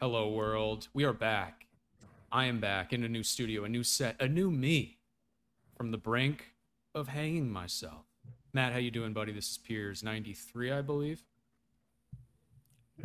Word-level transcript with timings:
Hello, 0.00 0.28
world. 0.28 0.86
We 0.94 1.02
are 1.02 1.12
back. 1.12 1.66
I 2.30 2.44
am 2.44 2.60
back 2.60 2.92
in 2.92 3.02
a 3.02 3.08
new 3.08 3.24
studio, 3.24 3.64
a 3.64 3.68
new 3.68 3.82
set, 3.82 4.14
a 4.20 4.28
new 4.28 4.48
me 4.48 4.98
from 5.76 5.90
the 5.90 5.98
brink 5.98 6.54
of 6.94 7.08
hanging 7.08 7.50
myself. 7.50 8.04
Matt, 8.52 8.72
how 8.72 8.78
you 8.78 8.92
doing, 8.92 9.12
buddy? 9.12 9.32
This 9.32 9.50
is 9.50 9.58
Piers 9.58 10.04
93, 10.04 10.70
I 10.70 10.82
believe. 10.82 11.24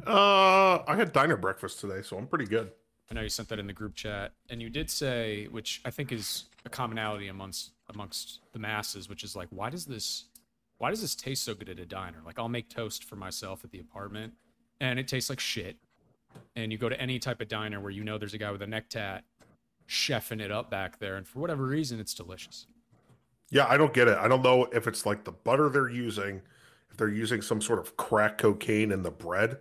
Uh, 0.06 0.84
I 0.88 0.96
had 0.96 1.12
diner 1.14 1.36
breakfast 1.36 1.80
today, 1.80 2.04
so 2.04 2.16
I'm 2.16 2.28
pretty 2.28 2.46
good. 2.46 2.70
I 3.10 3.16
know 3.16 3.22
you 3.22 3.30
sent 3.30 3.50
that 3.50 3.58
in 3.58 3.66
the 3.66 3.74
group 3.74 3.96
chat, 3.96 4.34
and 4.52 4.62
you 4.62 4.70
did 4.70 4.88
say, 4.88 5.48
which 5.50 5.82
I 5.86 5.90
think 5.90 6.12
is 6.12 6.46
a 6.64 6.70
commonality 6.70 7.28
amongst 7.28 7.72
amongst 7.90 8.42
the 8.52 8.60
masses, 8.60 9.10
which 9.10 9.24
is 9.24 9.36
like, 9.36 9.48
why 9.50 9.72
does 9.72 9.88
this, 9.88 10.26
why 10.78 10.92
does 10.92 11.02
this 11.02 11.16
taste 11.16 11.44
so 11.44 11.56
good 11.56 11.70
at 11.70 11.80
a 11.80 11.88
diner? 11.88 12.20
Like, 12.24 12.38
I'll 12.38 12.50
make 12.50 12.70
toast 12.70 13.04
for 13.04 13.16
myself 13.16 13.64
at 13.64 13.72
the 13.72 13.80
apartment, 13.80 14.34
and 14.80 15.00
it 15.00 15.08
tastes 15.08 15.32
like 15.32 15.40
shit. 15.40 15.78
And 16.56 16.72
you 16.72 16.78
go 16.78 16.90
to 16.90 17.00
any 17.00 17.20
type 17.20 17.42
of 17.42 17.48
diner 17.48 17.80
where 17.80 17.92
you 17.92 18.04
know 18.04 18.18
there's 18.18 18.34
a 18.34 18.38
guy 18.38 18.52
with 18.52 18.62
a 18.62 18.68
neck 18.68 18.90
tat 18.90 19.24
chefing 19.88 20.40
it 20.40 20.52
up 20.52 20.70
back 20.70 21.00
there, 21.00 21.16
and 21.16 21.28
for 21.28 21.40
whatever 21.40 21.66
reason, 21.66 22.00
it's 22.00 22.14
delicious. 22.14 22.68
Yeah, 23.50 23.68
I 23.68 23.78
don't 23.78 23.94
get 23.94 24.08
it. 24.08 24.18
I 24.18 24.28
don't 24.28 24.42
know 24.42 24.66
if 24.66 24.88
it's 24.88 25.06
like 25.06 25.26
the 25.26 25.32
butter 25.32 25.70
they're 25.70 25.90
using, 25.90 26.42
if 26.90 26.98
they're 26.98 27.10
using 27.10 27.42
some 27.42 27.62
sort 27.62 27.80
of 27.80 27.98
crack 27.98 28.38
cocaine 28.38 28.92
in 28.92 29.04
the 29.04 29.12
bread, 29.12 29.60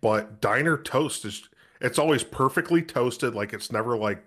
but 0.00 0.40
diner 0.40 0.76
toast 0.76 1.24
is 1.24 1.48
it's 1.80 1.98
always 1.98 2.22
perfectly 2.24 2.82
toasted, 2.82 3.34
like 3.34 3.52
it's 3.52 3.72
never 3.72 3.96
like 3.96 4.22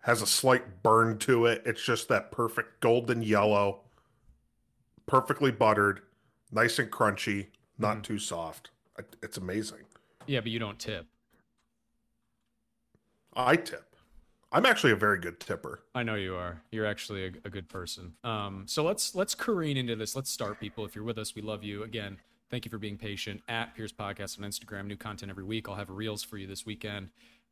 has 0.00 0.20
a 0.20 0.26
slight 0.26 0.82
burn 0.82 1.16
to 1.18 1.46
it. 1.46 1.62
It's 1.64 1.84
just 1.84 2.08
that 2.08 2.30
perfect 2.30 2.80
golden 2.80 3.22
yellow, 3.22 3.80
perfectly 5.06 5.50
buttered, 5.50 6.02
nice 6.50 6.78
and 6.78 6.90
crunchy, 6.90 7.48
not 7.78 7.98
Mhm. 7.98 8.02
too 8.02 8.18
soft. 8.18 8.70
It's 9.22 9.38
amazing. 9.38 9.84
Yeah, 10.26 10.40
but 10.40 10.50
you 10.50 10.58
don't 10.58 10.78
tip. 10.78 11.06
I 13.36 13.56
tip. 13.56 13.96
I'm 14.52 14.66
actually 14.66 14.92
a 14.92 14.96
very 14.96 15.18
good 15.18 15.40
tipper. 15.40 15.82
I 15.96 16.04
know 16.04 16.14
you 16.14 16.36
are. 16.36 16.62
You're 16.70 16.86
actually 16.86 17.24
a, 17.26 17.30
a 17.44 17.50
good 17.50 17.68
person. 17.68 18.12
Um, 18.22 18.64
so 18.68 18.84
let's 18.84 19.14
let's 19.14 19.34
careen 19.34 19.76
into 19.76 19.96
this. 19.96 20.14
Let's 20.14 20.30
start, 20.30 20.60
people. 20.60 20.84
If 20.84 20.94
you're 20.94 21.04
with 21.04 21.18
us, 21.18 21.34
we 21.34 21.42
love 21.42 21.64
you. 21.64 21.82
Again, 21.82 22.18
thank 22.50 22.64
you 22.64 22.70
for 22.70 22.78
being 22.78 22.96
patient. 22.96 23.42
At 23.48 23.74
Pierce 23.74 23.92
Podcast 23.92 24.38
on 24.38 24.48
Instagram, 24.48 24.86
new 24.86 24.96
content 24.96 25.30
every 25.30 25.42
week. 25.42 25.68
I'll 25.68 25.74
have 25.74 25.90
reels 25.90 26.22
for 26.22 26.38
you 26.38 26.46
this 26.46 26.64
weekend. 26.64 27.08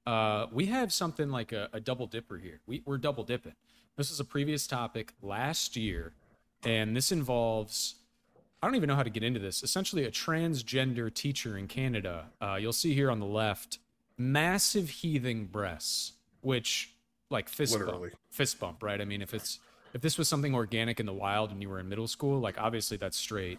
Uh, 0.06 0.46
we 0.52 0.66
have 0.66 0.92
something 0.92 1.28
like 1.28 1.50
a, 1.50 1.68
a 1.72 1.80
double 1.80 2.06
dipper 2.06 2.38
here. 2.38 2.60
We, 2.66 2.82
we're 2.84 2.98
double 2.98 3.24
dipping. 3.24 3.54
This 3.96 4.10
is 4.10 4.20
a 4.20 4.24
previous 4.24 4.68
topic 4.68 5.12
last 5.20 5.76
year, 5.76 6.12
and 6.64 6.96
this 6.96 7.10
involves. 7.10 7.96
I 8.62 8.66
don't 8.68 8.76
even 8.76 8.86
know 8.86 8.94
how 8.94 9.02
to 9.02 9.10
get 9.10 9.24
into 9.24 9.40
this. 9.40 9.64
Essentially, 9.64 10.04
a 10.04 10.10
transgender 10.10 11.12
teacher 11.12 11.58
in 11.58 11.66
Canada. 11.66 12.26
Uh, 12.40 12.56
you'll 12.60 12.72
see 12.72 12.94
here 12.94 13.10
on 13.10 13.18
the 13.18 13.26
left, 13.26 13.78
massive 14.16 14.88
heaving 14.88 15.46
breasts, 15.46 16.12
which 16.42 16.94
like 17.28 17.48
fist 17.48 17.72
Literally. 17.72 18.10
bump, 18.10 18.20
fist 18.30 18.60
bump, 18.60 18.82
right? 18.82 19.00
I 19.00 19.04
mean, 19.04 19.20
if 19.20 19.34
it's 19.34 19.58
if 19.94 20.00
this 20.00 20.16
was 20.16 20.28
something 20.28 20.54
organic 20.54 21.00
in 21.00 21.06
the 21.06 21.12
wild 21.12 21.50
and 21.50 21.60
you 21.60 21.68
were 21.68 21.80
in 21.80 21.88
middle 21.88 22.06
school, 22.06 22.38
like 22.38 22.60
obviously 22.60 22.96
that's 22.96 23.16
straight, 23.16 23.58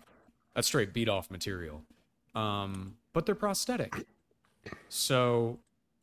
that's 0.55 0.67
straight 0.67 0.93
beat 0.93 1.09
off 1.09 1.29
material. 1.29 1.83
Um, 2.33 2.95
but 3.11 3.25
they're 3.25 3.35
prosthetic, 3.35 3.93
so 4.89 5.59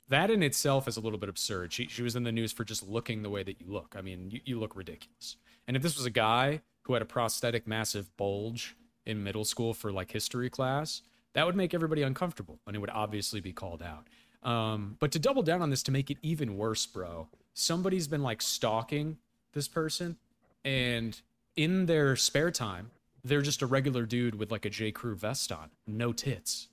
that 0.08 0.30
in 0.30 0.42
itself 0.42 0.86
is 0.86 0.96
a 0.98 1.00
little 1.00 1.18
bit 1.18 1.30
absurd. 1.30 1.72
She 1.72 1.86
she 1.88 2.02
was 2.02 2.16
in 2.16 2.24
the 2.24 2.32
news 2.32 2.52
for 2.52 2.64
just 2.64 2.86
looking 2.86 3.22
the 3.22 3.30
way 3.30 3.42
that 3.44 3.60
you 3.60 3.66
look. 3.66 3.94
I 3.96 4.02
mean, 4.02 4.30
you, 4.30 4.40
you 4.44 4.60
look 4.60 4.76
ridiculous. 4.76 5.36
And 5.66 5.76
if 5.76 5.82
this 5.82 5.96
was 5.96 6.04
a 6.04 6.10
guy 6.10 6.60
who 6.82 6.92
had 6.92 7.02
a 7.02 7.06
prosthetic 7.06 7.66
massive 7.66 8.14
bulge 8.16 8.76
in 9.10 9.22
middle 9.22 9.44
school 9.44 9.74
for 9.74 9.92
like 9.92 10.10
history 10.10 10.48
class, 10.48 11.02
that 11.34 11.44
would 11.44 11.56
make 11.56 11.74
everybody 11.74 12.02
uncomfortable 12.02 12.58
and 12.66 12.74
it 12.74 12.78
would 12.78 12.90
obviously 12.90 13.40
be 13.40 13.52
called 13.52 13.82
out. 13.82 14.06
Um, 14.48 14.96
but 15.00 15.12
to 15.12 15.18
double 15.18 15.42
down 15.42 15.60
on 15.60 15.70
this 15.70 15.82
to 15.84 15.92
make 15.92 16.10
it 16.10 16.16
even 16.22 16.56
worse, 16.56 16.86
bro, 16.86 17.28
somebody's 17.52 18.08
been 18.08 18.22
like 18.22 18.40
stalking 18.40 19.18
this 19.52 19.68
person 19.68 20.16
and 20.64 21.20
in 21.56 21.86
their 21.86 22.16
spare 22.16 22.50
time, 22.50 22.90
they're 23.24 23.42
just 23.42 23.60
a 23.60 23.66
regular 23.66 24.06
dude 24.06 24.34
with 24.36 24.50
like 24.50 24.64
a 24.64 24.70
J. 24.70 24.92
Crew 24.92 25.14
vest 25.14 25.52
on, 25.52 25.70
no 25.86 26.12
tits. 26.12 26.68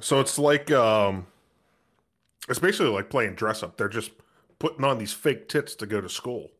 So 0.00 0.20
it's 0.20 0.38
like 0.38 0.70
um 0.70 1.26
it's 2.48 2.58
basically 2.58 2.92
like 2.92 3.08
playing 3.08 3.34
dress 3.34 3.62
up. 3.62 3.76
They're 3.76 3.88
just 3.88 4.10
putting 4.58 4.84
on 4.84 4.98
these 4.98 5.12
fake 5.12 5.48
tits 5.48 5.74
to 5.76 5.86
go 5.86 6.00
to 6.00 6.08
school 6.08 6.50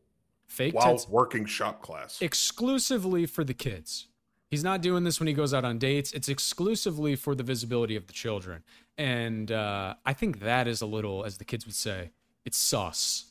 Fake 0.47 0.73
while 0.73 0.93
tits 0.93 1.07
working 1.07 1.45
shop 1.45 1.81
class. 1.81 2.21
exclusively 2.21 3.25
for 3.25 3.43
the 3.43 3.53
kids. 3.53 4.07
He's 4.49 4.63
not 4.63 4.81
doing 4.81 5.03
this 5.03 5.19
when 5.19 5.27
he 5.27 5.33
goes 5.33 5.53
out 5.53 5.65
on 5.65 5.77
dates. 5.79 6.11
It's 6.13 6.29
exclusively 6.29 7.15
for 7.15 7.35
the 7.35 7.43
visibility 7.43 7.95
of 7.95 8.07
the 8.07 8.13
children. 8.13 8.63
And 8.97 9.51
uh, 9.51 9.95
I 10.05 10.13
think 10.13 10.39
that 10.41 10.67
is 10.67 10.81
a 10.81 10.85
little, 10.85 11.25
as 11.25 11.37
the 11.37 11.45
kids 11.45 11.65
would 11.65 11.75
say, 11.75 12.11
it's 12.45 12.57
sus. 12.57 13.25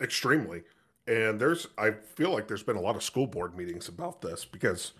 Extremely. 0.00 0.62
And 1.06 1.40
there's 1.40 1.66
I 1.78 1.90
feel 2.14 2.30
like 2.32 2.46
there's 2.46 2.62
been 2.62 2.76
a 2.76 2.80
lot 2.80 2.94
of 2.96 3.02
school 3.02 3.26
board 3.26 3.56
meetings 3.56 3.88
about 3.88 4.22
this 4.22 4.44
because 4.44 4.92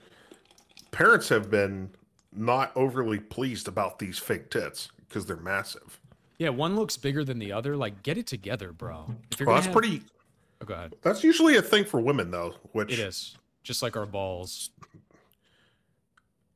parents 0.91 1.29
have 1.29 1.49
been 1.51 1.91
not 2.35 2.73
overly 2.77 3.19
pleased 3.21 3.69
about 3.69 3.99
these 4.01 4.19
fake 4.19 4.51
tits 4.51 4.91
because 5.09 5.27
they're 5.27 5.37
massive. 5.37 6.01
Yeah, 6.39 6.49
one 6.49 6.75
looks 6.75 6.97
bigger 6.97 7.25
than 7.25 7.39
the 7.39 7.53
other. 7.53 7.77
Like, 7.77 8.03
get 8.03 8.19
it 8.19 8.27
together, 8.27 8.73
bro. 8.73 9.15
Well, 9.41 9.55
that's 9.55 9.67
have- 9.67 9.73
pretty 9.73 10.03
Oh, 10.61 10.65
go 10.65 10.75
ahead. 10.75 10.95
that's 11.03 11.25
usually 11.25 11.57
a 11.57 11.63
thing 11.63 11.85
for 11.85 12.01
women 12.01 12.31
though, 12.31 12.55
which 12.73 12.93
It 12.93 12.99
is 13.01 13.37
just 13.63 13.83
like 13.83 13.97
our 13.97 14.07
balls. 14.07 14.71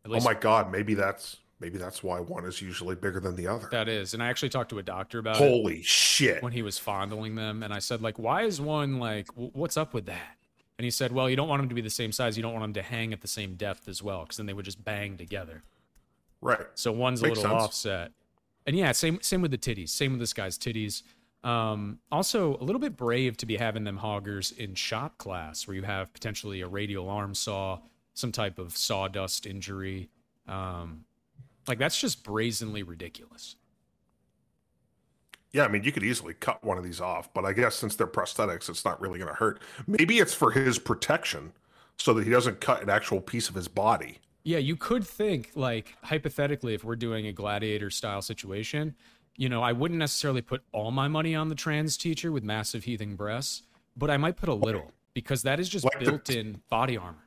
Oh 0.08 0.20
my 0.20 0.34
god, 0.34 0.70
maybe 0.70 0.94
that's 0.94 1.38
maybe 1.58 1.78
that's 1.78 2.02
why 2.02 2.20
one 2.20 2.44
is 2.44 2.62
usually 2.62 2.94
bigger 2.94 3.18
than 3.18 3.34
the 3.34 3.46
other. 3.48 3.68
that 3.72 3.88
is. 3.88 4.14
And 4.14 4.22
I 4.22 4.28
actually 4.28 4.50
talked 4.50 4.70
to 4.70 4.78
a 4.78 4.82
doctor 4.82 5.18
about 5.18 5.36
it 5.36 5.38
Holy 5.38 5.82
shit. 5.82 6.42
when 6.42 6.52
he 6.52 6.62
was 6.62 6.78
fondling 6.78 7.34
them, 7.34 7.62
and 7.62 7.72
I 7.72 7.78
said, 7.80 8.02
like, 8.02 8.18
why 8.18 8.42
is 8.42 8.60
one 8.60 8.98
like, 8.98 9.26
w- 9.28 9.50
what's 9.54 9.76
up 9.76 9.94
with 9.94 10.06
that? 10.06 10.36
And 10.78 10.84
he 10.84 10.90
said, 10.90 11.10
well, 11.10 11.30
you 11.30 11.36
don't 11.36 11.48
want 11.48 11.62
them 11.62 11.70
to 11.70 11.74
be 11.74 11.80
the 11.80 11.88
same 11.88 12.12
size. 12.12 12.36
You 12.36 12.42
don't 12.42 12.52
want 12.52 12.62
them 12.64 12.74
to 12.74 12.82
hang 12.82 13.14
at 13.14 13.22
the 13.22 13.28
same 13.28 13.54
depth 13.54 13.88
as 13.88 14.02
well, 14.02 14.22
because 14.22 14.36
then 14.36 14.46
they 14.46 14.52
would 14.52 14.66
just 14.66 14.84
bang 14.84 15.16
together. 15.16 15.62
Right. 16.42 16.66
So 16.74 16.92
one's 16.92 17.22
a 17.22 17.28
little 17.28 17.42
sense. 17.42 17.54
offset. 17.54 18.12
And 18.66 18.76
yeah, 18.76 18.92
same 18.92 19.18
same 19.22 19.40
with 19.42 19.50
the 19.50 19.58
titties. 19.58 19.88
Same 19.88 20.12
with 20.12 20.20
this 20.20 20.32
guy's 20.34 20.58
titties. 20.58 21.02
Um, 21.46 22.00
also, 22.10 22.56
a 22.56 22.64
little 22.64 22.80
bit 22.80 22.96
brave 22.96 23.36
to 23.36 23.46
be 23.46 23.56
having 23.56 23.84
them 23.84 23.98
hoggers 23.98 24.50
in 24.50 24.74
shop 24.74 25.16
class, 25.16 25.68
where 25.68 25.76
you 25.76 25.84
have 25.84 26.12
potentially 26.12 26.60
a 26.60 26.66
radial 26.66 27.08
arm 27.08 27.36
saw, 27.36 27.78
some 28.14 28.32
type 28.32 28.58
of 28.58 28.76
sawdust 28.76 29.46
injury. 29.46 30.10
Um, 30.48 31.04
like 31.68 31.78
that's 31.78 32.00
just 32.00 32.24
brazenly 32.24 32.82
ridiculous. 32.82 33.54
Yeah, 35.52 35.64
I 35.64 35.68
mean, 35.68 35.84
you 35.84 35.92
could 35.92 36.02
easily 36.02 36.34
cut 36.34 36.64
one 36.64 36.78
of 36.78 36.84
these 36.84 37.00
off, 37.00 37.32
but 37.32 37.44
I 37.44 37.52
guess 37.52 37.76
since 37.76 37.94
they're 37.94 38.08
prosthetics, 38.08 38.68
it's 38.68 38.84
not 38.84 39.00
really 39.00 39.20
going 39.20 39.30
to 39.30 39.36
hurt. 39.36 39.60
Maybe 39.86 40.18
it's 40.18 40.34
for 40.34 40.50
his 40.50 40.80
protection 40.80 41.52
so 41.96 42.12
that 42.14 42.24
he 42.24 42.30
doesn't 42.30 42.60
cut 42.60 42.82
an 42.82 42.90
actual 42.90 43.20
piece 43.20 43.48
of 43.48 43.54
his 43.54 43.68
body. 43.68 44.18
Yeah, 44.42 44.58
you 44.58 44.76
could 44.76 45.04
think 45.04 45.52
like 45.54 45.96
hypothetically, 46.02 46.74
if 46.74 46.84
we're 46.84 46.96
doing 46.96 47.28
a 47.28 47.32
gladiator 47.32 47.90
style 47.90 48.20
situation, 48.20 48.96
you 49.36 49.48
know, 49.48 49.62
I 49.62 49.72
wouldn't 49.72 49.98
necessarily 49.98 50.42
put 50.42 50.62
all 50.72 50.90
my 50.90 51.08
money 51.08 51.34
on 51.34 51.48
the 51.48 51.54
trans 51.54 51.96
teacher 51.96 52.32
with 52.32 52.42
massive 52.44 52.84
heaving 52.84 53.16
breasts, 53.16 53.62
but 53.96 54.10
I 54.10 54.16
might 54.16 54.36
put 54.36 54.48
a 54.48 54.54
little 54.54 54.92
because 55.14 55.42
that 55.42 55.60
is 55.60 55.68
just 55.68 55.84
Like 55.84 55.98
the- 55.98 56.06
built-in 56.06 56.62
body 56.70 56.96
armor. 56.96 57.24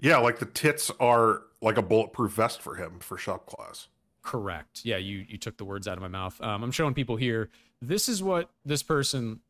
Yeah, 0.00 0.18
like 0.18 0.38
the 0.38 0.46
tits 0.46 0.90
are 1.00 1.42
like 1.60 1.76
a 1.78 1.82
bulletproof 1.82 2.32
vest 2.32 2.60
for 2.60 2.74
him 2.76 2.98
for 3.00 3.16
shop 3.16 3.46
class. 3.46 3.88
Correct. 4.22 4.80
Yeah, 4.84 4.96
you 4.96 5.24
you 5.28 5.38
took 5.38 5.56
the 5.56 5.64
words 5.64 5.86
out 5.86 5.96
of 5.96 6.02
my 6.02 6.08
mouth. 6.08 6.40
Um, 6.40 6.62
I'm 6.64 6.70
showing 6.72 6.94
people 6.94 7.16
here. 7.16 7.50
This 7.80 8.08
is 8.08 8.22
what 8.22 8.50
this 8.64 8.82
person, 8.82 9.40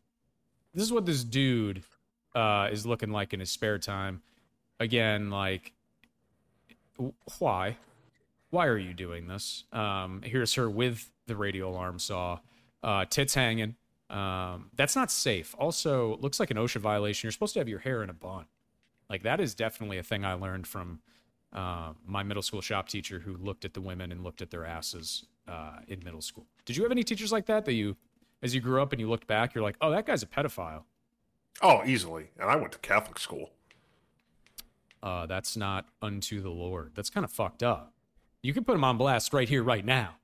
this 0.75 0.83
is 0.85 0.93
what 0.93 1.07
this 1.07 1.23
dude, 1.25 1.83
uh, 2.35 2.69
is 2.73 2.85
looking 2.85 3.11
like 3.11 3.33
in 3.33 3.41
his 3.41 3.51
spare 3.51 3.79
time. 3.79 4.21
Again, 4.81 5.31
like, 5.31 5.73
why, 7.39 7.77
why 8.51 8.67
are 8.67 8.79
you 8.79 8.93
doing 8.95 9.27
this? 9.29 9.65
Um, 9.73 10.23
here's 10.25 10.55
her 10.55 10.69
with 10.71 11.11
the 11.27 11.37
radial 11.37 11.77
arm 11.77 11.99
saw, 11.99 12.39
uh, 12.83 13.05
tits 13.07 13.35
hanging. 13.35 13.77
Um, 14.11 14.71
that's 14.75 14.95
not 14.95 15.11
safe. 15.11 15.55
Also, 15.59 16.19
looks 16.21 16.39
like 16.39 16.51
an 16.51 16.57
OSHA 16.57 16.81
violation. 16.81 17.27
You're 17.27 17.33
supposed 17.33 17.55
to 17.55 17.61
have 17.61 17.69
your 17.69 17.79
hair 17.79 18.03
in 18.03 18.11
a 18.11 18.15
bun. 18.15 18.45
Like 19.09 19.23
that 19.23 19.41
is 19.41 19.55
definitely 19.55 19.99
a 19.99 20.03
thing 20.03 20.25
I 20.25 20.35
learned 20.35 20.67
from 20.67 21.01
uh, 21.53 21.93
my 22.07 22.23
middle 22.23 22.43
school 22.43 22.61
shop 22.61 22.89
teacher 22.89 23.21
who 23.21 23.37
looked 23.37 23.65
at 23.65 23.75
the 23.75 23.81
women 23.81 24.13
and 24.13 24.23
looked 24.23 24.43
at 24.43 24.51
their 24.51 24.65
asses 24.65 25.27
uh, 25.49 25.79
in 25.89 26.03
middle 26.05 26.21
school. 26.21 26.47
Did 26.65 26.77
you 26.77 26.83
have 26.83 26.93
any 26.93 27.05
teachers 27.05 27.33
like 27.33 27.47
that 27.47 27.65
that 27.65 27.75
you, 27.75 27.97
as 28.43 28.55
you 28.55 28.61
grew 28.61 28.83
up 28.83 28.93
and 28.93 29.01
you 29.01 29.09
looked 29.09 29.27
back, 29.27 29.55
you're 29.55 29.65
like, 29.65 29.77
oh, 29.81 29.91
that 29.91 30.07
guy's 30.07 30.23
a 30.23 30.27
pedophile. 30.27 30.83
Oh, 31.63 31.83
easily. 31.85 32.31
And 32.39 32.51
I 32.51 32.57
went 32.57 32.73
to 32.73 32.79
Catholic 32.79 33.19
school. 33.19 33.51
Uh, 35.03 35.27
that's 35.27 35.57
not 35.57 35.87
unto 36.03 36.41
the 36.41 36.51
Lord. 36.51 36.93
That's 36.95 37.11
kind 37.11 37.25
of 37.25 37.31
fucked 37.31 37.63
up. 37.63 37.93
You 38.43 38.53
can 38.53 38.65
put 38.65 38.75
him 38.75 38.85
on 38.85 38.97
blast 38.97 39.33
right 39.33 39.49
here, 39.49 39.63
right 39.63 39.85
now. 39.85 40.17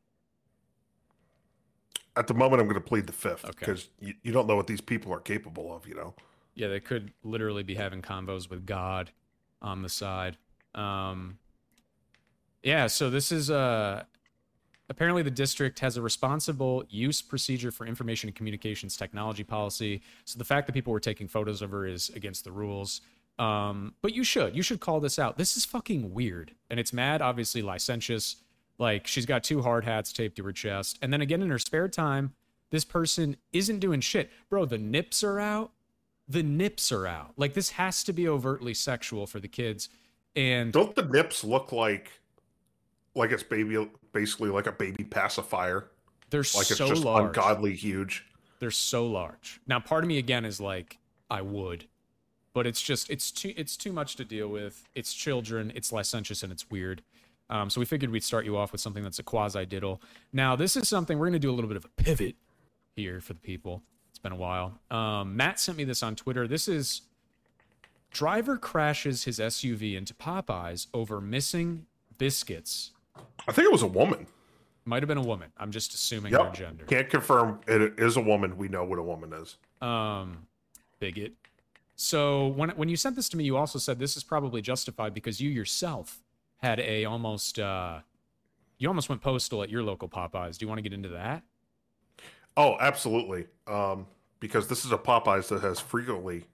At 2.17 2.27
the 2.27 2.35
moment, 2.35 2.61
I'm 2.61 2.67
going 2.67 2.81
to 2.81 2.87
plead 2.87 3.07
the 3.07 3.13
fifth 3.13 3.45
Okay. 3.45 3.55
because 3.59 3.89
you, 4.01 4.15
you 4.23 4.33
don't 4.33 4.47
know 4.47 4.57
what 4.57 4.67
these 4.67 4.81
people 4.81 5.13
are 5.13 5.21
capable 5.21 5.75
of, 5.75 5.87
you 5.87 5.95
know? 5.95 6.15
Yeah, 6.55 6.69
they 6.69 6.81
could 6.81 7.13
literally 7.23 7.63
be 7.63 7.75
having 7.75 8.03
convos 8.03 8.51
with 8.51 8.67
God 8.67 9.11
on 9.63 9.83
the 9.83 9.89
side. 9.89 10.37
Um, 10.75 11.39
yeah, 12.63 12.87
so 12.87 13.11
this 13.11 13.33
is 13.33 13.51
uh 13.51 14.05
Apparently, 14.91 15.23
the 15.23 15.31
district 15.31 15.79
has 15.79 15.97
a 15.97 16.03
responsible 16.03 16.83
use 16.91 17.23
procedure 17.23 17.71
for 17.71 17.87
information 17.87 18.29
and 18.29 18.35
communications 18.35 18.97
technology 18.97 19.45
policy. 19.45 20.03
So 20.25 20.37
the 20.37 20.45
fact 20.45 20.67
that 20.67 20.73
people 20.73 20.93
were 20.93 20.99
taking 20.99 21.29
photos 21.29 21.63
of 21.63 21.71
her 21.71 21.87
is 21.87 22.11
against 22.11 22.43
the 22.43 22.51
rules. 22.51 23.01
Um, 23.39 23.95
but 24.03 24.15
you 24.15 24.25
should. 24.25 24.57
You 24.57 24.63
should 24.63 24.81
call 24.81 24.99
this 24.99 25.17
out. 25.17 25.39
This 25.39 25.57
is 25.57 25.65
fucking 25.65 26.13
weird. 26.13 26.57
And 26.71 26.81
it's 26.81 26.93
mad, 26.93 27.23
obviously 27.23 27.63
licentious. 27.63 28.37
Like 28.81 29.07
she's 29.07 29.27
got 29.27 29.45
two 29.45 29.61
hard 29.61 29.85
hats 29.85 30.13
taped 30.13 30.37
to 30.39 30.45
her 30.45 30.53
chest. 30.53 30.99
And 31.03 31.13
then 31.13 31.21
again 31.21 31.43
in 31.43 31.51
her 31.51 31.59
spare 31.59 31.87
time, 31.87 32.33
this 32.71 32.85
person 32.85 33.37
isn't 33.53 33.79
doing 33.79 34.01
shit. 34.01 34.31
Bro, 34.49 34.67
the 34.67 34.79
nips 34.79 35.23
are 35.23 35.39
out. 35.39 35.71
The 36.27 36.43
nips 36.43 36.91
are 36.91 37.07
out. 37.07 37.35
Like 37.37 37.53
this 37.53 37.71
has 37.71 38.03
to 38.05 38.13
be 38.13 38.27
overtly 38.27 38.73
sexual 38.73 39.27
for 39.27 39.39
the 39.39 39.49
kids. 39.49 39.91
And 40.35 40.73
Don't 40.73 40.95
the 40.95 41.05
nips 41.05 41.45
look 41.45 41.73
like 41.73 42.11
like 43.15 43.33
it's 43.33 43.43
baby 43.43 43.87
basically 44.13 44.49
like 44.49 44.67
a 44.67 44.73
baby 44.73 45.05
pacifier? 45.05 45.91
they're 46.31 46.41
Like 46.41 46.71
it's 46.71 46.77
so 46.77 46.89
just 46.89 47.05
large. 47.05 47.27
ungodly 47.27 47.75
huge. 47.75 48.25
They're 48.61 48.71
so 48.71 49.07
large. 49.07 49.61
Now, 49.67 49.81
part 49.81 50.05
of 50.05 50.09
me 50.09 50.19
again 50.19 50.45
is 50.45 50.61
like, 50.61 50.99
I 51.31 51.43
would, 51.43 51.87
but 52.55 52.67
it's 52.67 52.81
just 52.81 53.11
it's 53.11 53.31
too 53.31 53.53
it's 53.57 53.77
too 53.77 53.93
much 53.93 54.17
to 54.17 54.25
deal 54.25 54.49
with. 54.49 54.89
It's 54.95 55.13
children. 55.13 55.71
It's 55.75 55.93
licentious 55.93 56.43
and 56.43 56.53
it's 56.53 56.71
weird. 56.71 57.03
Um, 57.51 57.69
so 57.69 57.81
we 57.81 57.85
figured 57.85 58.11
we'd 58.11 58.25
start 58.25 58.45
you 58.45 58.57
off 58.57 58.73
with 58.73 58.81
something 58.81 59.03
that's 59.03 59.19
a 59.19 59.23
quasi 59.23 59.67
diddle. 59.67 60.01
Now, 60.33 60.57
this 60.57 60.77
is 60.77 60.89
something 60.89 61.19
we're 61.19 61.27
gonna 61.27 61.39
do 61.39 61.51
a 61.51 61.53
little 61.53 61.69
bit 61.69 61.77
of 61.77 61.85
a 61.85 61.89
pivot 62.03 62.37
here 62.97 63.21
for 63.21 63.33
the 63.35 63.41
people. 63.41 63.83
It's 64.11 64.19
been 64.19 64.33
a 64.33 64.37
while. 64.37 64.79
Um, 64.91 65.37
Matt 65.37 65.59
sent 65.61 65.77
me 65.77 65.85
this 65.85 66.03
on 66.03 66.17
Twitter. 66.17 66.47
This 66.49 66.69
is 66.69 67.03
driver 68.11 68.57
crashes 68.57 69.25
his 69.25 69.39
SUV 69.39 69.97
into 69.97 70.15
Popeyes 70.15 70.87
over 70.95 71.21
missing 71.21 71.87
biscuits. 72.19 72.93
I 73.47 73.53
think 73.53 73.67
it 73.67 73.73
was 73.73 73.83
a 73.83 73.87
woman. 73.87 74.27
Might 74.85 75.03
have 75.03 75.09
been 75.09 75.19
a 75.19 75.23
woman. 75.23 75.53
I'm 75.59 75.71
just 75.71 75.93
assuming 75.95 76.33
her 76.33 76.51
gender. 76.53 76.85
Can't 76.87 77.09
confirm 77.11 77.61
it 77.69 77.95
is 77.99 78.17
a 78.17 78.21
woman. 78.21 78.57
We 78.57 78.69
know 78.69 78.85
what 78.85 78.99
a 78.99 79.03
woman 79.03 79.33
is. 79.33 79.57
um 79.83 80.47
bigot 80.99 81.33
so 81.97 82.49
when 82.49 82.69
when 82.71 82.91
you 82.91 82.97
sent 82.97 83.17
this 83.17 83.27
to 83.31 83.37
me 83.39 83.45
you 83.45 83.57
also 83.57 83.79
said 83.79 83.99
this 83.99 84.19
is 84.19 84.23
probably 84.23 84.61
justified 84.61 85.15
because 85.15 85.41
you 85.41 85.49
yourself 85.49 86.21
had 86.63 86.81
a 86.81 87.05
almost 87.05 87.59
uh 87.59 88.01
you 88.79 88.89
almost 88.89 89.09
went 89.09 89.21
postal 89.21 89.63
at 89.63 89.71
your 89.71 89.83
local 89.83 90.09
popeyes 90.09 90.59
do 90.59 90.65
you 90.65 90.69
want 90.69 90.79
to 90.79 90.83
get 90.83 90.93
into 90.93 91.09
that 91.11 91.43
Oh, 92.57 92.77
absolutely. 92.81 93.47
Um, 93.67 94.07
because 94.41 94.69
this 94.69 94.85
is 94.85 94.93
a 94.93 94.99
Popeyes 94.99 95.49
that 95.49 95.63
has 95.63 95.81
frequently 95.81 96.45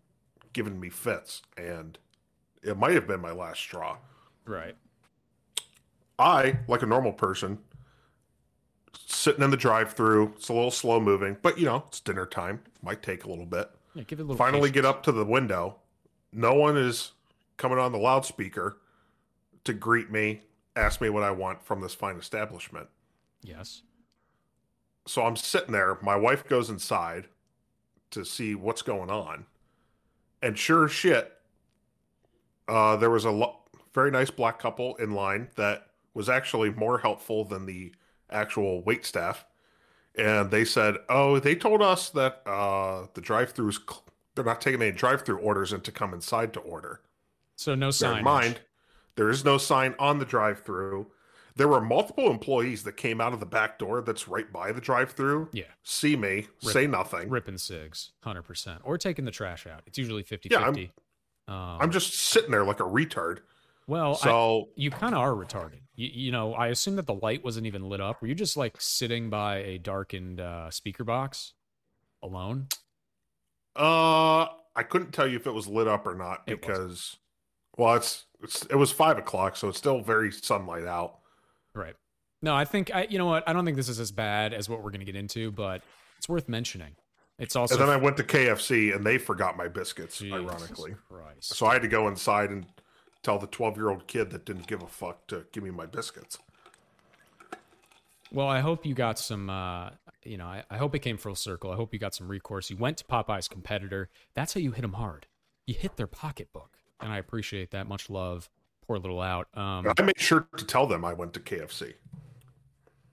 given 0.53 0.79
me 0.79 0.89
fits, 0.89 1.43
and 1.57 1.99
it 2.63 2.77
might 2.77 2.93
have 2.93 3.07
been 3.07 3.21
my 3.21 3.33
last 3.33 3.61
straw. 3.61 3.97
right 4.45 4.77
I, 6.19 6.61
like 6.67 6.83
a 6.83 6.87
normal 6.87 7.13
person, 7.13 7.59
sitting 9.07 9.43
in 9.43 9.51
the 9.51 9.57
drive-through. 9.57 10.33
It's 10.37 10.49
a 10.49 10.53
little 10.55 10.71
slow 10.71 10.99
moving, 10.99 11.37
but 11.43 11.59
you 11.59 11.67
know 11.67 11.85
it's 11.89 12.01
dinner 12.01 12.27
time. 12.27 12.61
Might 12.83 13.03
take 13.03 13.25
a 13.25 13.29
little 13.29 13.47
bit. 13.47 13.71
yeah 13.95 14.03
give 14.05 14.19
it 14.19 14.23
a 14.23 14.27
little 14.27 14.37
Finally, 14.37 14.71
get 14.71 14.85
up 14.85 15.03
to 15.05 15.13
the 15.13 15.25
window. 15.25 15.77
No 16.33 16.55
one 16.55 16.77
is 16.77 17.13
coming 17.57 17.79
on 17.79 17.93
the 17.93 17.99
loudspeaker 17.99 18.79
to 19.67 19.73
greet 19.75 20.11
me, 20.11 20.43
ask 20.75 21.01
me 21.01 21.11
what 21.11 21.23
I 21.23 21.31
want 21.31 21.63
from 21.63 21.81
this 21.81 21.95
fine 21.95 22.17
establishment. 22.17 22.89
yes 23.43 23.83
so 25.07 25.25
I'm 25.25 25.37
sitting 25.37 25.73
there. 25.73 25.99
My 26.03 26.17
wife 26.17 26.47
goes 26.49 26.69
inside 26.69 27.29
to 28.11 28.25
see 28.25 28.55
what's 28.55 28.83
going 28.83 29.11
on, 29.11 29.47
and 30.43 30.59
sure 30.59 30.87
as 30.87 30.91
shit, 30.93 31.33
uh, 32.69 32.97
there 32.97 33.11
was 33.11 33.25
a 33.25 33.31
lo- 33.31 33.61
very 33.95 34.11
nice 34.11 34.31
black 34.31 34.59
couple 34.59 34.97
in 34.97 35.13
line 35.13 35.49
that 35.57 35.87
was 36.15 36.29
actually 36.29 36.71
more 36.71 36.99
helpful 36.99 37.45
than 37.45 37.67
the 37.67 37.93
actual 38.31 38.83
wait 38.83 39.07
staff. 39.07 39.45
And 40.17 40.51
they 40.51 40.65
said, 40.65 40.97
"Oh, 41.09 41.39
they 41.39 41.55
told 41.55 41.83
us 41.83 42.11
that 42.11 42.43
uh, 42.47 43.07
the 43.15 43.21
drive-throughs 43.21 43.89
cl- 43.89 44.05
they're 44.35 44.45
not 44.45 44.61
taking 44.61 44.83
any 44.83 44.93
drive-through 44.93 45.39
orders 45.39 45.73
and 45.73 45.85
to 45.85 45.93
come 45.93 46.15
inside 46.15 46.53
to 46.55 46.61
order." 46.61 47.01
so 47.59 47.75
no 47.75 47.91
sign 47.91 48.23
mind, 48.25 48.61
there 49.17 49.29
is 49.31 49.45
no 49.45 49.59
sign 49.59 49.95
on 49.99 50.19
the 50.19 50.25
drive-through. 50.25 51.07
There 51.57 51.69
were 51.69 51.81
multiple 51.81 52.31
employees 52.31 52.83
that 52.85 52.99
came 52.99 53.19
out 53.21 53.33
of 53.33 53.41
the 53.41 53.47
back 53.47 53.79
door 53.79 54.03
that's 54.03 54.29
right 54.29 54.51
by 54.53 54.73
the 54.73 54.81
drive-through, 54.81 55.49
yeah 55.53 55.65
see 55.83 56.15
me, 56.17 56.47
Rip- 56.63 56.73
say 56.73 56.87
nothing. 56.87 57.31
ripping 57.31 57.57
cigs 57.59 58.13
100% 58.25 58.81
or 58.85 58.99
taking 58.99 59.25
the 59.25 59.31
trash 59.31 59.67
out 59.67 59.83
it's 59.87 59.97
usually 59.99 60.23
50 60.23 60.49
Yeah, 60.53 60.59
I'm- 60.61 60.75
50 60.75 60.93
um, 61.49 61.55
I'm 61.81 61.91
just 61.93 62.13
sitting 62.15 62.51
there 62.51 62.65
like 62.65 62.81
a 62.81 62.85
retard. 62.85 63.39
well 63.87 64.13
I, 64.23 64.25
So 64.25 64.69
you 64.77 64.91
kind 64.91 65.15
of 65.15 65.21
are 65.21 65.33
retarded. 65.33 65.79
You, 65.95 66.11
you 66.13 66.33
know, 66.33 66.53
I 66.55 66.67
assume 66.69 66.97
that 66.97 67.07
the 67.07 67.15
light 67.15 67.43
wasn't 67.45 67.67
even 67.67 67.89
lit 67.89 68.01
up. 68.03 68.21
Were 68.21 68.29
you 68.29 68.35
just 68.35 68.57
like 68.57 68.79
sitting 68.81 69.31
by 69.31 69.59
a 69.59 69.79
darkened 69.79 70.41
uh, 70.41 70.71
speaker 70.71 71.05
box 71.05 71.55
alone? 72.23 72.67
uh 73.77 74.47
I 74.79 74.83
couldn't 74.87 75.13
tell 75.13 75.27
you 75.27 75.37
if 75.37 75.47
it 75.47 75.53
was 75.55 75.67
lit 75.69 75.89
up 75.89 76.07
or 76.07 76.15
not 76.15 76.47
because 76.47 77.17
well 77.77 77.95
it's, 77.95 78.25
it's 78.43 78.65
it 78.67 78.77
was 78.77 78.93
five 78.93 79.19
o'clock, 79.19 79.57
so 79.57 79.69
it's 79.69 79.79
still 79.79 80.01
very 80.01 80.33
sunlight 80.33 80.85
out. 80.85 81.19
Right. 81.75 81.95
No, 82.43 82.55
I 82.55 82.65
think 82.65 82.95
I. 82.95 83.07
You 83.09 83.19
know 83.19 83.27
what? 83.27 83.49
I 83.49 83.53
don't 83.53 83.65
think 83.65 83.77
this 83.77 83.89
is 83.89 84.01
as 84.01 84.13
bad 84.13 84.53
as 84.53 84.69
what 84.69 84.79
we're 84.83 84.91
going 84.91 85.01
to 85.01 85.07
get 85.07 85.17
into, 85.17 85.51
but 85.51 85.83
it's 86.19 86.29
worth 86.29 86.49
mentioning. 86.49 86.97
It's 87.39 87.55
also 87.55 87.75
and 87.75 87.83
then 87.83 87.91
I 87.91 87.97
went 87.97 88.17
to 88.17 88.23
KFC 88.23 88.95
and 88.95 89.05
they 89.05 89.19
forgot 89.19 89.57
my 89.57 89.69
biscuits, 89.69 90.19
Jesus 90.19 90.35
ironically. 90.35 90.95
Christ. 91.09 91.55
So 91.55 91.67
I 91.67 91.75
had 91.75 91.83
to 91.83 91.89
go 91.89 92.09
inside 92.09 92.51
and 92.51 92.65
tell 93.23 93.39
the 93.39 93.47
12 93.47 93.77
year 93.77 93.91
old 93.91 94.07
kid 94.07 94.31
that 94.31 94.47
didn't 94.47 94.67
give 94.67 94.83
a 94.83 94.87
fuck 94.87 95.27
to 95.27 95.45
give 95.53 95.63
me 95.63 95.71
my 95.71 95.85
biscuits. 95.85 96.39
Well, 98.33 98.49
I 98.49 98.61
hope 98.61 98.87
you 98.87 98.95
got 98.95 99.19
some. 99.19 99.51
Uh, 99.51 99.91
you 100.25 100.37
know, 100.37 100.47
I, 100.47 100.65
I 100.71 100.79
hope 100.79 100.95
it 100.95 101.01
came 101.01 101.17
full 101.19 101.35
circle. 101.35 101.71
I 101.71 101.77
hope 101.77 101.93
you 101.93 101.99
got 101.99 102.15
some 102.15 102.29
recourse. 102.29 102.71
You 102.71 102.77
went 102.77 102.97
to 102.99 103.05
Popeye's 103.05 103.49
competitor. 103.49 104.09
That's 104.35 104.55
how 104.55 104.61
you 104.61 104.73
hit 104.73 104.83
them 104.83 104.95
hard. 104.95 105.27
You 105.67 105.75
hit 105.75 105.97
their 105.97 106.07
pocketbook, 106.07 106.76
and 107.01 107.13
I 107.13 107.19
appreciate 107.19 107.71
that. 107.73 107.89
Much 107.89 108.11
love. 108.11 108.49
Poor 108.87 108.99
little 108.99 109.21
out. 109.21 109.49
Um, 109.55 109.93
I 109.99 110.03
made 110.03 110.19
sure 110.19 110.47
to 110.57 110.65
tell 110.65 110.87
them 110.87 111.05
I 111.05 111.13
went 111.13 111.33
to 111.35 111.41
KFC. 111.41 111.95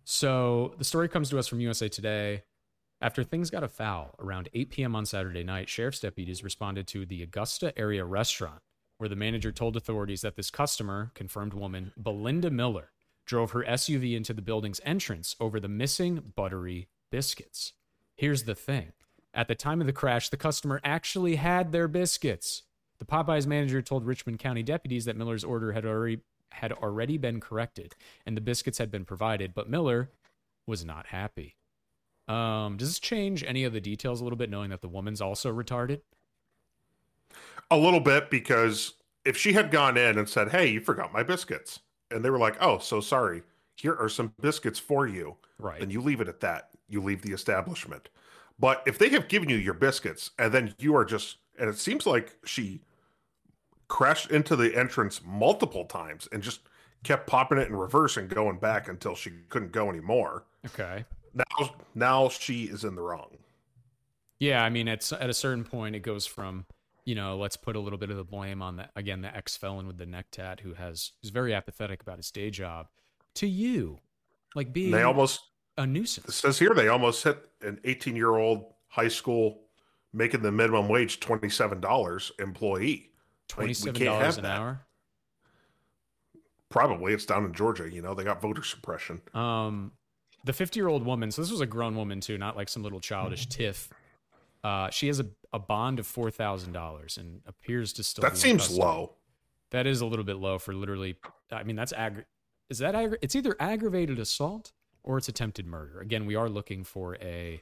So 0.04 0.76
the 0.78 0.84
story 0.84 1.08
comes 1.08 1.30
to 1.30 1.40
us 1.40 1.48
from 1.48 1.60
USA 1.62 1.88
Today. 1.88 2.44
After 3.02 3.24
things 3.24 3.50
got 3.50 3.64
afoul 3.64 4.16
around 4.20 4.50
8 4.54 4.70
p.m. 4.70 4.96
on 4.96 5.06
Saturday 5.06 5.44
night, 5.44 5.68
sheriff's 5.68 6.00
deputies 6.00 6.44
responded 6.44 6.88
to 6.88 7.06
the 7.06 7.22
Augusta 7.22 7.78
area 7.78 8.06
restaurant, 8.06 8.62
where 8.98 9.10
the 9.10 9.16
manager 9.16 9.52
told 9.52 9.76
authorities 9.76 10.22
that 10.22 10.36
this 10.36 10.50
customer, 10.50 11.12
confirmed 11.14 11.54
woman 11.54 11.92
Belinda 11.98 12.50
Miller, 12.50 12.92
drove 13.26 13.52
her 13.52 13.64
SUV 13.64 14.16
into 14.16 14.34
the 14.34 14.42
building's 14.42 14.80
entrance 14.86 15.36
over 15.40 15.60
the 15.60 15.68
missing 15.68 16.34
buttery 16.36 16.88
biscuits. 17.12 17.74
Here's 18.16 18.44
the 18.44 18.56
thing 18.56 18.94
at 19.34 19.48
the 19.48 19.56
time 19.56 19.82
of 19.82 19.88
the 19.88 19.94
crash, 19.94 20.30
the 20.30 20.38
customer 20.38 20.80
actually 20.84 21.36
had 21.36 21.72
their 21.72 21.88
biscuits. 21.88 22.64
The 23.04 23.12
Popeyes 23.12 23.46
manager 23.46 23.82
told 23.82 24.06
Richmond 24.06 24.40
County 24.40 24.64
deputies 24.64 25.04
that 25.06 25.18
Miller's 25.18 25.44
order 25.44 25.74
had 25.74 25.86
already 25.86 26.22
had 26.54 26.72
already 26.72 27.18
been 27.18 27.42
corrected 27.42 27.96
and 28.26 28.38
the 28.38 28.42
biscuits 28.42 28.78
had 28.78 28.90
been 28.92 29.04
provided, 29.04 29.54
but 29.54 29.70
Miller 29.70 30.10
was 30.66 30.86
not 30.86 31.08
happy. 31.08 31.56
Um, 32.30 32.78
does 32.78 32.88
this 32.90 33.00
change 33.00 33.44
any 33.44 33.66
of 33.66 33.74
the 33.74 33.82
details 33.82 34.22
a 34.22 34.24
little 34.24 34.38
bit, 34.38 34.50
knowing 34.50 34.70
that 34.70 34.82
the 34.82 34.88
woman's 34.88 35.20
also 35.20 35.52
retarded? 35.52 36.00
A 37.70 37.76
little 37.78 38.00
bit 38.00 38.30
because 38.30 38.94
if 39.26 39.36
she 39.36 39.52
had 39.52 39.70
gone 39.70 39.98
in 39.98 40.18
and 40.18 40.30
said, 40.30 40.52
Hey, 40.52 40.68
you 40.68 40.80
forgot 40.80 41.12
my 41.12 41.24
biscuits, 41.24 41.80
and 42.10 42.24
they 42.24 42.30
were 42.30 42.40
like, 42.40 42.56
Oh, 42.62 42.78
so 42.78 43.02
sorry, 43.02 43.44
here 43.76 43.96
are 43.96 44.08
some 44.08 44.34
biscuits 44.40 44.80
for 44.80 45.08
you, 45.08 45.36
Right. 45.60 45.82
then 45.82 45.90
you 45.90 46.00
leave 46.00 46.22
it 46.22 46.30
at 46.30 46.40
that. 46.40 46.70
You 46.88 47.02
leave 47.02 47.22
the 47.22 47.34
establishment. 47.34 48.08
But 48.58 48.82
if 48.86 48.98
they 48.98 49.10
have 49.10 49.28
given 49.28 49.50
you 49.50 49.58
your 49.58 49.74
biscuits 49.74 50.32
and 50.40 50.54
then 50.54 50.74
you 50.80 50.96
are 50.96 51.04
just, 51.04 51.40
and 51.60 51.70
it 51.70 51.78
seems 51.78 52.06
like 52.06 52.38
she 52.46 52.80
crashed 53.88 54.32
into 54.32 54.56
the 54.56 54.76
entrance 54.76 55.22
multiple 55.26 55.86
times 55.86 56.28
and 56.32 56.42
just 56.42 56.62
kept 57.04 57.28
popping 57.28 57.58
it 57.58 57.68
in 57.68 57.76
reverse 57.76 58.18
and 58.18 58.30
going 58.30 58.58
back 58.58 58.88
until 58.88 59.16
she 59.16 59.32
couldn't 59.50 59.72
go 59.72 59.90
anymore. 59.90 60.46
okay. 60.66 61.06
Now, 61.34 61.76
now 61.96 62.30
she 62.30 62.66
is 62.66 62.84
in 62.84 62.96
the 62.96 63.02
wrong. 63.02 63.38
Yeah, 64.40 64.64
I 64.64 64.70
mean, 64.70 64.88
at 64.88 65.12
at 65.14 65.30
a 65.30 65.34
certain 65.34 65.64
point, 65.64 65.96
it 65.96 66.02
goes 66.02 66.26
from 66.26 66.66
you 67.06 67.16
know, 67.16 67.36
let's 67.38 67.58
put 67.58 67.76
a 67.76 67.80
little 67.80 68.00
bit 68.00 68.10
of 68.12 68.18
the 68.18 68.24
blame 68.24 68.62
on 68.62 68.78
the 68.78 68.90
again 68.96 69.22
the 69.22 69.36
ex 69.36 69.58
felon 69.58 69.88
with 69.88 69.98
the 69.98 70.06
neck 70.06 70.28
tat 70.32 70.60
who 70.62 70.74
has 70.74 71.12
is 71.24 71.30
very 71.32 71.54
apathetic 71.54 72.02
about 72.02 72.18
his 72.18 72.30
day 72.32 72.50
job, 72.50 72.88
to 73.36 73.48
you, 73.48 74.00
like 74.56 74.72
being 74.72 74.92
They 74.92 75.04
almost 75.04 75.42
a 75.78 75.88
nuisance. 75.88 76.28
it 76.30 76.34
says 76.34 76.60
here 76.60 76.74
they 76.76 76.88
almost 76.88 77.24
hit 77.24 77.38
an 77.62 77.80
18 77.84 78.16
year 78.16 78.36
old 78.36 78.74
high 78.88 79.08
school 79.08 79.62
making 80.14 80.44
the 80.44 80.52
minimum 80.52 80.88
wage 80.88 81.20
$27 81.20 82.32
employee. 82.40 82.40
Twenty 82.44 83.00
seven 83.00 83.13
can't 83.48 83.96
dollars 84.00 84.38
an 84.38 84.44
that. 84.44 84.58
hour. 84.60 84.86
Probably 86.70 87.14
it's 87.14 87.26
down 87.26 87.46
in 87.46 87.54
Georgia. 87.54 87.92
You 87.92 88.02
know, 88.02 88.14
they 88.16 88.24
got 88.24 88.42
voter 88.42 88.64
suppression. 88.64 89.22
Um, 89.34 89.92
the 90.44 90.54
50 90.54 90.80
year 90.80 90.88
old 90.88 91.06
woman, 91.06 91.32
so 91.32 91.42
this 91.42 91.52
was 91.52 91.62
a 91.62 91.66
grown 91.68 91.96
woman 91.96 92.20
too, 92.20 92.38
not 92.38 92.58
like 92.58 92.68
some 92.68 92.82
little 92.84 93.00
childish 93.00 93.48
tiff. 93.48 93.90
Uh, 94.64 94.90
she 94.90 95.08
has 95.08 95.20
a, 95.20 95.26
a 95.52 95.60
bond 95.60 96.00
of 96.00 96.08
$4,000 96.08 97.18
and 97.18 97.42
appears 97.46 97.94
to 97.94 98.04
still 98.04 98.24
That 98.24 98.38
seems 98.38 98.62
custody. 98.64 98.82
low. 98.82 99.14
That 99.72 99.86
is 99.88 100.02
a 100.02 100.06
little 100.06 100.26
bit 100.26 100.38
low 100.38 100.58
for 100.58 100.74
literally, 100.74 101.16
I 101.52 101.64
mean, 101.64 101.76
that's 101.76 101.94
aggra- 101.94 102.26
is 102.70 102.80
that 102.80 102.96
aggra- 102.96 103.18
it's 103.22 103.36
either 103.36 103.56
aggravated 103.60 104.20
assault 104.20 104.72
or 105.04 105.18
it's 105.18 105.28
attempted 105.28 105.68
murder. 105.68 106.00
Again, 106.00 106.26
we 106.26 106.36
are 106.36 106.48
looking 106.50 106.84
for 106.84 107.18
a 107.22 107.62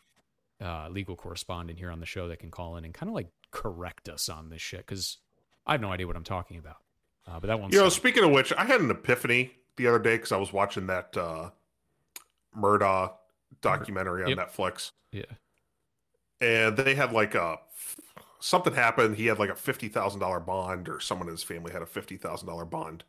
uh, 0.64 0.88
legal 0.90 1.16
correspondent 1.16 1.80
here 1.80 1.90
on 1.92 2.00
the 2.00 2.06
show 2.06 2.28
that 2.28 2.40
can 2.40 2.52
call 2.52 2.78
in 2.78 2.86
and 2.86 2.94
kind 2.94 3.10
of 3.10 3.16
like 3.16 3.30
correct 3.52 4.08
us 4.08 4.30
on 4.30 4.50
this 4.50 4.62
shit 4.62 4.86
because 4.86 5.18
I 5.65 5.74
have 5.74 5.82
no 5.82 5.91
idea 5.91 6.08
what 6.08 6.15
I'm 6.15 6.24
talking 6.24 6.58
about. 6.58 6.77
Uh, 7.27 7.39
but 7.39 7.48
that 7.48 7.60
one's 7.60 7.74
You 7.74 7.82
know, 7.82 7.89
speaking 7.89 8.24
of 8.24 8.32
which, 8.32 8.51
I 8.53 8.65
had 8.65 8.82
an 8.82 8.89
epiphany 8.91 9.51
the 9.77 9.88
other 9.88 10.00
day 10.00 10.15
because 10.18 10.32
I 10.32 10.38
was 10.38 10.51
watching 10.51 10.88
that 10.88 11.15
uh, 11.15 11.51
Murdaugh 12.58 13.13
documentary 13.62 14.24
on 14.24 14.30
Yep. 14.30 14.38
Netflix, 14.38 14.91
yeah. 15.12 15.24
and 16.39 16.75
they 16.75 16.96
had 16.96 17.12
like 17.13 17.36
a 17.36 17.60
something 18.39 18.74
happened. 18.74 19.15
He 19.15 19.27
had 19.27 19.39
like 19.39 19.50
a 19.50 19.56
fifty 19.56 19.88
thousand 19.88 20.20
dollar 20.20 20.39
bond, 20.39 20.89
or 20.89 21.00
someone 21.00 21.27
in 21.27 21.34
his 21.34 21.44
family 21.44 21.72
had 21.72 21.82
a 21.82 21.86
fifty 21.86 22.18
thousand 22.18 22.48
dollar 22.48 22.65
bond, 22.65 23.03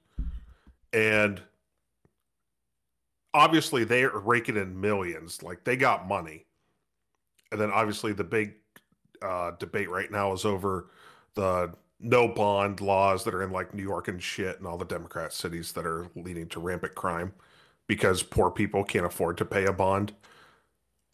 and 0.93 1.41
obviously 3.35 3.85
they 3.85 4.05
are 4.05 4.19
raking 4.19 4.57
in 4.57 4.79
millions. 4.81 5.43
Like 5.43 5.65
they 5.65 5.77
got 5.77 6.07
money, 6.07 6.45
and 7.51 7.61
then 7.61 7.71
obviously 7.71 8.13
the 8.13 8.25
big 8.25 8.55
uh, 9.23 9.53
debate 9.59 9.89
right 9.91 10.11
now 10.11 10.33
is 10.33 10.45
over 10.45 10.91
the 11.35 11.73
no 12.03 12.29
bond 12.29 12.81
laws 12.81 13.25
that 13.25 13.35
are 13.35 13.43
in 13.43 13.53
like 13.53 13.73
New 13.73 13.83
York 13.83 14.09
and 14.09 14.23
shit, 14.23 14.59
and 14.59 14.67
all 14.67 14.77
the 14.77 14.85
Democrat 14.85 15.33
cities 15.33 15.73
that 15.73 15.87
are 15.87 16.09
leading 16.17 16.49
to 16.49 16.61
rampant 16.61 16.95
crime 16.95 17.33
because 17.87 18.23
poor 18.23 18.51
people 18.51 18.85
can't 18.85 19.07
afford 19.07 19.37
to 19.39 19.45
pay 19.45 19.65
a 19.65 19.73
bond. 19.73 20.13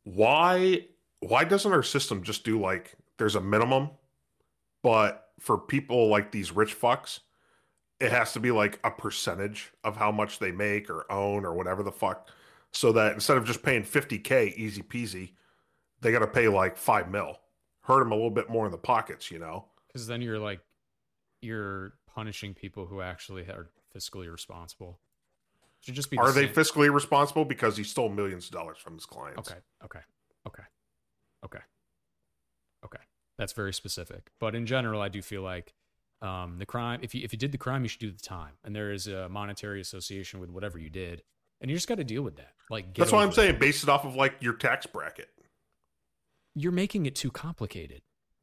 Why? 0.04 0.86
Why 1.20 1.44
doesn't 1.44 1.72
our 1.72 1.82
system 1.82 2.22
just 2.22 2.44
do 2.44 2.60
like 2.60 2.96
there's 3.18 3.34
a 3.34 3.40
minimum, 3.40 3.90
but 4.82 5.28
for 5.38 5.58
people 5.58 6.08
like 6.08 6.32
these 6.32 6.52
rich 6.52 6.78
fucks, 6.78 7.20
it 8.00 8.12
has 8.12 8.32
to 8.32 8.40
be 8.40 8.50
like 8.50 8.78
a 8.84 8.90
percentage 8.90 9.72
of 9.84 9.96
how 9.96 10.10
much 10.10 10.38
they 10.38 10.52
make 10.52 10.88
or 10.88 11.10
own 11.10 11.44
or 11.44 11.54
whatever 11.54 11.82
the 11.82 11.92
fuck. 11.92 12.28
So 12.70 12.92
that 12.92 13.14
instead 13.14 13.36
of 13.36 13.44
just 13.44 13.62
paying 13.62 13.82
50K 13.82 14.54
easy 14.54 14.82
peasy, 14.82 15.32
they 16.00 16.12
got 16.12 16.20
to 16.20 16.26
pay 16.26 16.48
like 16.48 16.76
five 16.76 17.10
mil. 17.10 17.38
Hurt 17.80 18.00
them 18.00 18.12
a 18.12 18.14
little 18.14 18.30
bit 18.30 18.50
more 18.50 18.66
in 18.66 18.72
the 18.72 18.78
pockets, 18.78 19.30
you 19.30 19.38
know? 19.38 19.64
Because 19.86 20.06
then 20.06 20.20
you're 20.20 20.38
like, 20.38 20.60
you're 21.40 21.94
punishing 22.06 22.54
people 22.54 22.86
who 22.86 23.00
actually 23.00 23.42
are 23.42 23.70
fiscally 23.94 24.30
responsible. 24.30 24.98
Should 25.80 25.94
just 25.94 26.10
be. 26.10 26.16
the 26.16 26.22
Are 26.22 26.32
they 26.32 26.48
fiscally 26.48 26.92
responsible 26.92 27.44
because 27.44 27.76
he 27.76 27.84
stole 27.84 28.08
millions 28.08 28.46
of 28.46 28.52
dollars 28.52 28.78
from 28.78 28.94
his 28.94 29.06
clients? 29.06 29.48
Okay. 29.48 29.60
Okay. 29.84 30.00
Okay. 30.46 30.62
Okay. 31.44 31.60
Okay. 32.84 33.02
That's 33.38 33.52
very 33.52 33.72
specific. 33.72 34.30
But 34.40 34.54
in 34.54 34.66
general, 34.66 35.00
I 35.00 35.08
do 35.08 35.22
feel 35.22 35.42
like 35.42 35.74
um, 36.20 36.58
the 36.58 36.66
crime. 36.66 37.00
If 37.02 37.14
you 37.14 37.22
if 37.22 37.32
you 37.32 37.38
did 37.38 37.52
the 37.52 37.58
crime, 37.58 37.82
you 37.84 37.88
should 37.88 38.00
do 38.00 38.10
the 38.10 38.20
time, 38.20 38.54
and 38.64 38.74
there 38.74 38.90
is 38.90 39.06
a 39.06 39.28
monetary 39.28 39.80
association 39.80 40.40
with 40.40 40.50
whatever 40.50 40.78
you 40.78 40.90
did, 40.90 41.22
and 41.60 41.70
you 41.70 41.76
just 41.76 41.88
got 41.88 41.98
to 41.98 42.04
deal 42.04 42.22
with 42.22 42.36
that. 42.36 42.54
Like 42.70 42.94
That's 42.94 43.12
why 43.12 43.22
I'm 43.22 43.28
it. 43.28 43.34
saying. 43.34 43.58
Base 43.58 43.82
it 43.82 43.88
off 43.88 44.04
of 44.04 44.16
like 44.16 44.34
your 44.40 44.54
tax 44.54 44.86
bracket. 44.86 45.28
You're 46.54 46.72
making 46.72 47.06
it 47.06 47.14
too 47.14 47.30
complicated. 47.30 48.02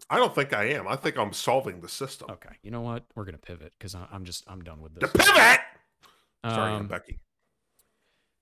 I 0.09 0.17
don't 0.17 0.33
think 0.35 0.53
I 0.53 0.65
am. 0.71 0.87
I 0.87 0.95
think 0.95 1.17
I'm 1.17 1.33
solving 1.33 1.81
the 1.81 1.89
system. 1.89 2.29
Okay. 2.31 2.55
You 2.61 2.71
know 2.71 2.81
what? 2.81 3.03
We're 3.15 3.25
gonna 3.25 3.37
pivot 3.37 3.73
because 3.77 3.95
I'm 3.95 4.23
just 4.25 4.43
I'm 4.47 4.61
done 4.63 4.81
with 4.81 4.93
this. 4.95 5.11
The 5.11 5.17
pivot. 5.17 5.59
Sorry, 6.45 6.71
Um, 6.71 6.81
I'm 6.81 6.87
Becky. 6.87 7.19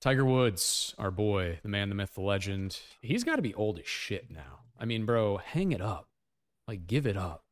Tiger 0.00 0.24
Woods, 0.26 0.94
our 0.98 1.10
boy, 1.10 1.60
the 1.62 1.68
man, 1.70 1.88
the 1.88 1.94
myth, 1.94 2.14
the 2.14 2.20
legend. 2.20 2.78
He's 3.00 3.24
got 3.24 3.36
to 3.36 3.42
be 3.42 3.54
old 3.54 3.78
as 3.78 3.86
shit 3.86 4.30
now. 4.30 4.60
I 4.78 4.84
mean, 4.84 5.06
bro, 5.06 5.38
hang 5.38 5.72
it 5.72 5.80
up. 5.80 6.08
Like, 6.68 6.86
give 6.86 7.06
it 7.06 7.16
up. 7.16 7.44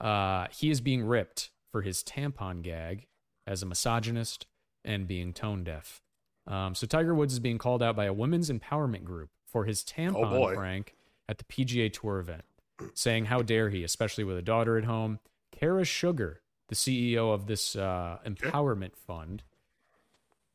Uh, 0.00 0.46
he 0.56 0.70
is 0.70 0.80
being 0.80 1.02
ripped 1.04 1.50
for 1.72 1.82
his 1.82 2.04
tampon 2.04 2.62
gag 2.62 3.06
as 3.46 3.60
a 3.62 3.66
misogynist 3.66 4.46
and 4.84 5.08
being 5.08 5.32
tone 5.32 5.64
deaf. 5.64 6.00
Um, 6.46 6.76
so 6.76 6.86
Tiger 6.86 7.12
Woods 7.14 7.32
is 7.32 7.40
being 7.40 7.58
called 7.58 7.82
out 7.82 7.96
by 7.96 8.04
a 8.04 8.12
women's 8.12 8.50
empowerment 8.50 9.02
group 9.02 9.30
for 9.44 9.64
his 9.64 9.82
tampon 9.82 10.30
boy. 10.30 10.54
prank 10.54 10.94
at 11.28 11.38
the 11.38 11.44
PGA 11.44 11.92
Tour 11.92 12.20
event, 12.20 12.44
saying, 12.94 13.26
"How 13.26 13.42
dare 13.42 13.70
he?" 13.70 13.84
Especially 13.84 14.24
with 14.24 14.36
a 14.36 14.42
daughter 14.42 14.76
at 14.78 14.84
home. 14.84 15.20
Kara 15.52 15.84
Sugar, 15.84 16.42
the 16.68 16.74
CEO 16.74 17.32
of 17.32 17.46
this 17.46 17.76
uh, 17.76 18.18
empowerment 18.26 18.96
fund, 18.96 19.42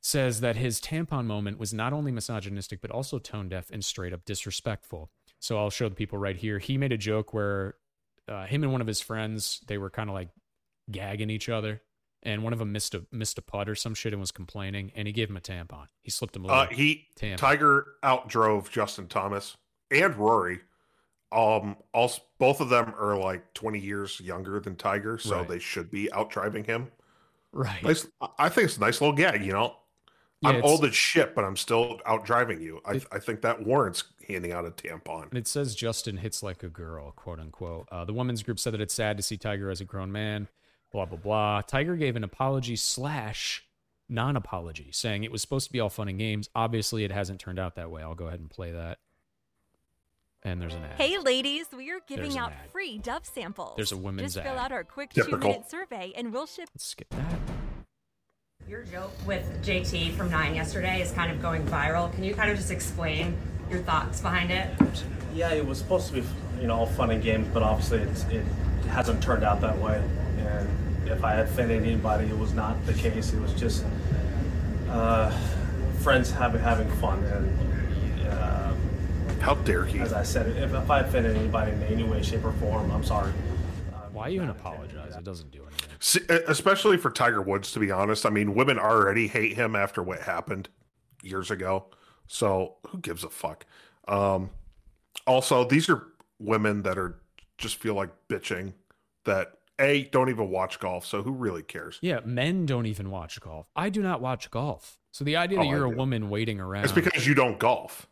says 0.01 0.41
that 0.41 0.55
his 0.55 0.79
tampon 0.79 1.25
moment 1.25 1.57
was 1.57 1.73
not 1.73 1.93
only 1.93 2.11
misogynistic 2.11 2.81
but 2.81 2.91
also 2.91 3.19
tone 3.19 3.49
deaf 3.49 3.69
and 3.69 3.83
straight 3.83 4.13
up 4.13 4.25
disrespectful. 4.25 5.09
So 5.39 5.57
I'll 5.57 5.69
show 5.69 5.88
the 5.88 5.95
people 5.95 6.17
right 6.17 6.35
here. 6.35 6.59
He 6.59 6.77
made 6.77 6.91
a 6.91 6.97
joke 6.97 7.33
where 7.33 7.75
uh, 8.27 8.45
him 8.45 8.63
and 8.63 8.71
one 8.71 8.81
of 8.81 8.88
his 8.88 9.01
friends 9.01 9.61
they 9.67 9.77
were 9.77 9.89
kind 9.89 10.09
of 10.09 10.13
like 10.13 10.29
gagging 10.91 11.29
each 11.29 11.47
other, 11.49 11.81
and 12.23 12.43
one 12.43 12.51
of 12.53 12.59
them 12.59 12.71
missed 12.71 12.93
a 12.93 13.05
missed 13.11 13.38
a 13.38 13.41
putt 13.41 13.69
or 13.69 13.75
some 13.75 13.93
shit 13.93 14.13
and 14.13 14.19
was 14.19 14.31
complaining, 14.31 14.91
and 14.95 15.07
he 15.07 15.13
gave 15.13 15.29
him 15.29 15.38
a 15.38 15.41
tampon. 15.41 15.88
He 16.01 16.11
slipped 16.11 16.35
him 16.35 16.43
a 16.45 16.47
little 16.47 16.61
Uh, 16.63 16.67
he 16.67 17.07
tampon. 17.15 17.38
Tiger 17.38 17.88
outdrove 18.03 18.69
Justin 18.69 19.07
Thomas 19.07 19.55
and 19.89 20.15
Rory. 20.15 20.59
Um, 21.31 21.77
also 21.93 22.21
both 22.39 22.59
of 22.62 22.69
them 22.69 22.93
are 23.00 23.17
like 23.17 23.53
20 23.53 23.79
years 23.79 24.19
younger 24.19 24.59
than 24.59 24.75
Tiger, 24.75 25.17
so 25.17 25.38
Right. 25.38 25.48
they 25.48 25.59
should 25.59 25.91
be 25.91 26.09
outdriving 26.13 26.65
him. 26.65 26.91
right. 27.51 27.83
Nice. 27.83 28.07
I 28.38 28.50
think 28.50 28.65
it's 28.65 28.77
a 28.77 28.81
nice 28.81 29.01
little 29.01 29.15
gag. 29.15 29.43
You 29.43 29.53
know, 29.53 29.75
Yeah, 30.41 30.50
I'm 30.50 30.63
old 30.63 30.86
as 30.86 30.95
shit, 30.95 31.33
but 31.36 31.43
I'm 31.43 31.57
still 31.57 32.00
outdriving 32.05 32.62
you. 32.62 32.79
I, 32.86 32.93
It- 32.93 33.07
I 33.12 33.19
think 33.19 33.41
that 33.41 33.63
warrants 33.65 34.03
handing 34.27 34.51
out 34.51 34.65
a 34.65 34.71
tampon. 34.71 35.29
And 35.29 35.38
it 35.38 35.48
says 35.48 35.75
Justin 35.75 36.17
hits 36.17 36.41
like 36.43 36.63
a 36.63 36.69
girl, 36.69 37.12
quote 37.12 37.39
unquote. 37.39 37.88
Uh, 37.91 38.05
the 38.05 38.13
women's 38.13 38.41
group 38.43 38.59
said 38.59 38.74
that 38.74 38.81
it's 38.81 38.93
sad 38.93 39.17
to 39.17 39.24
see 39.24 39.36
Tiger 39.38 39.69
as 39.69 39.81
a 39.81 39.86
grown 39.86 40.12
man, 40.12 40.48
blah, 40.91 41.05
blah, 41.05 41.17
blah. 41.17 41.62
Tiger 41.62 41.95
gave 41.95 42.15
an 42.15 42.24
apology 42.24 42.75
slash 42.75 43.65
non 44.07 44.36
apology, 44.36 44.89
saying 44.91 45.24
it 45.24 45.31
was 45.31 45.41
supposed 45.41 45.67
to 45.67 45.74
be 45.74 45.79
all 45.79 45.89
fun 45.89 46.07
and 46.07 46.17
games. 46.19 46.50
Obviously, 46.55 47.03
it 47.03 47.12
hasn't 47.12 47.39
turned 47.39 47.59
out 47.59 47.75
that 47.75 47.91
way. 47.91 48.01
I'll 48.01 48.15
go 48.15 48.27
ahead 48.27 48.39
and 48.39 48.50
play 48.50 48.71
that. 48.71 49.00
And 50.43 50.62
there's 50.62 50.74
an 50.74 50.84
ad. 50.86 50.91
Hey, 50.98 51.17
ladies, 51.17 51.65
we 51.75 51.91
are 51.91 52.00
giving 52.08 52.38
out 52.38 52.51
ad. 52.51 52.72
free 52.72 52.98
Dove 52.98 53.25
samples. 53.25 53.74
There's 53.75 53.91
a 53.91 53.98
women's 53.98 54.36
Just 54.36 54.46
fill 54.46 54.58
out 54.58 54.72
our 54.72 54.84
quick 54.86 55.10
Typical. 55.12 55.38
two 55.39 55.48
minute 55.48 55.69
survey 55.69 56.13
and 56.15 56.31
we'll 56.31 56.46
ship. 56.46 56.69
Let's 56.74 56.86
skip 56.86 57.10
that. 57.10 57.39
Your 58.67 58.84
joke 58.84 59.12
with 59.25 59.46
JT 59.65 60.13
from 60.13 60.29
Nine 60.29 60.55
yesterday 60.55 61.01
is 61.01 61.12
kind 61.12 61.31
of 61.31 61.41
going 61.41 61.63
viral. 61.65 62.13
Can 62.13 62.24
you 62.24 62.34
kind 62.34 62.50
of 62.51 62.55
just 62.58 62.72
explain 62.72 63.36
your 63.69 63.79
thoughts 63.81 64.22
behind 64.22 64.51
it? 64.51 64.69
Yeah, 65.34 65.51
it 65.51 65.65
was 65.65 65.77
supposed 65.79 66.08
to 66.08 66.13
be, 66.22 66.24
you 66.62 66.67
know, 66.67 66.75
all 66.75 66.86
fun 66.86 67.12
and 67.12 67.22
games, 67.22 67.48
but 67.53 67.62
obviously 67.63 68.00
it's, 68.00 68.24
it 68.25 68.46
hasn't 68.89 69.22
turned 69.22 69.43
out 69.43 69.60
that 69.62 69.77
way. 69.79 70.01
And 70.39 70.69
if 71.10 71.24
I 71.24 71.36
offended 71.36 71.84
anybody, 71.84 72.27
it 72.27 72.38
was 72.38 72.53
not 72.53 72.84
the 72.86 72.93
case. 72.93 73.34
It 73.34 73.41
was 73.41 73.53
just 73.55 73.84
uh, 74.89 75.31
friends 76.01 76.31
having 76.31 76.62
having 76.62 76.89
fun. 76.98 77.24
And 77.25 77.68
How 79.41 79.55
dare 79.55 79.86
he? 79.86 80.00
as 80.00 80.13
I 80.13 80.24
said, 80.24 80.48
if, 80.58 80.74
if 80.74 80.89
I 80.91 81.00
offended 81.00 81.36
anybody 81.38 81.72
in 81.72 81.81
any 81.84 82.03
way, 82.03 82.22
shape, 82.22 82.43
or 82.46 82.51
form, 82.53 82.91
I'm 82.91 83.03
sorry. 83.03 83.31
Um, 83.93 84.13
Why 84.13 84.29
even 84.29 84.48
not 84.48 84.58
intending 84.58 84.81
to 84.81 84.88
do 84.88 84.93
apologize? 84.98 85.15
It 85.17 85.24
doesn't 85.24 85.51
do 85.51 85.62
anything. 85.63 85.89
See, 86.00 86.19
especially 86.48 86.98
for 86.98 87.10
Tiger 87.10 87.41
Woods, 87.41 87.72
to 87.74 87.79
be 87.79 87.91
honest. 87.91 88.25
I 88.25 88.29
mean, 88.29 88.53
women 88.53 88.77
already 88.79 89.27
hate 89.27 89.53
him 89.55 89.75
after 89.75 90.03
what 90.03 90.22
happened 90.22 90.69
years 91.24 91.51
ago. 91.51 91.86
So 92.27 92.75
who 92.88 93.00
gives 93.00 93.24
a 93.24 93.29
fuck? 93.29 93.65
Um, 94.08 94.50
also, 95.25 95.63
these 95.65 95.89
are 95.89 96.08
women 96.39 96.84
that 96.84 96.98
are 96.98 97.19
just 97.58 97.77
feel 97.77 97.93
like 97.96 98.10
bitching 98.29 98.74
that 99.25 99.53
a 99.79 100.03
don't 100.05 100.29
even 100.29 100.50
watch 100.50 100.79
golf. 100.79 101.05
So 101.05 101.24
who 101.24 101.31
really 101.31 101.63
cares? 101.63 101.98
Yeah, 102.01 102.19
men 102.25 102.65
don't 102.65 102.86
even 102.86 103.10
watch 103.12 103.39
golf. 103.41 103.67
I 103.75 103.89
do 103.89 104.01
not 104.01 104.22
watch 104.22 104.51
golf. 104.51 104.98
So 105.12 105.24
the 105.24 105.38
idea 105.38 105.58
that 105.60 105.65
Oh, 105.65 105.69
you're 105.69 105.86
a 105.86 105.89
do. 105.89 105.96
woman 105.98 106.29
waiting 106.29 106.60
around, 106.60 106.84
It's 106.84 106.93
because 106.93 107.25
you 107.25 107.34
don't 107.34 107.58
golf. 107.58 108.08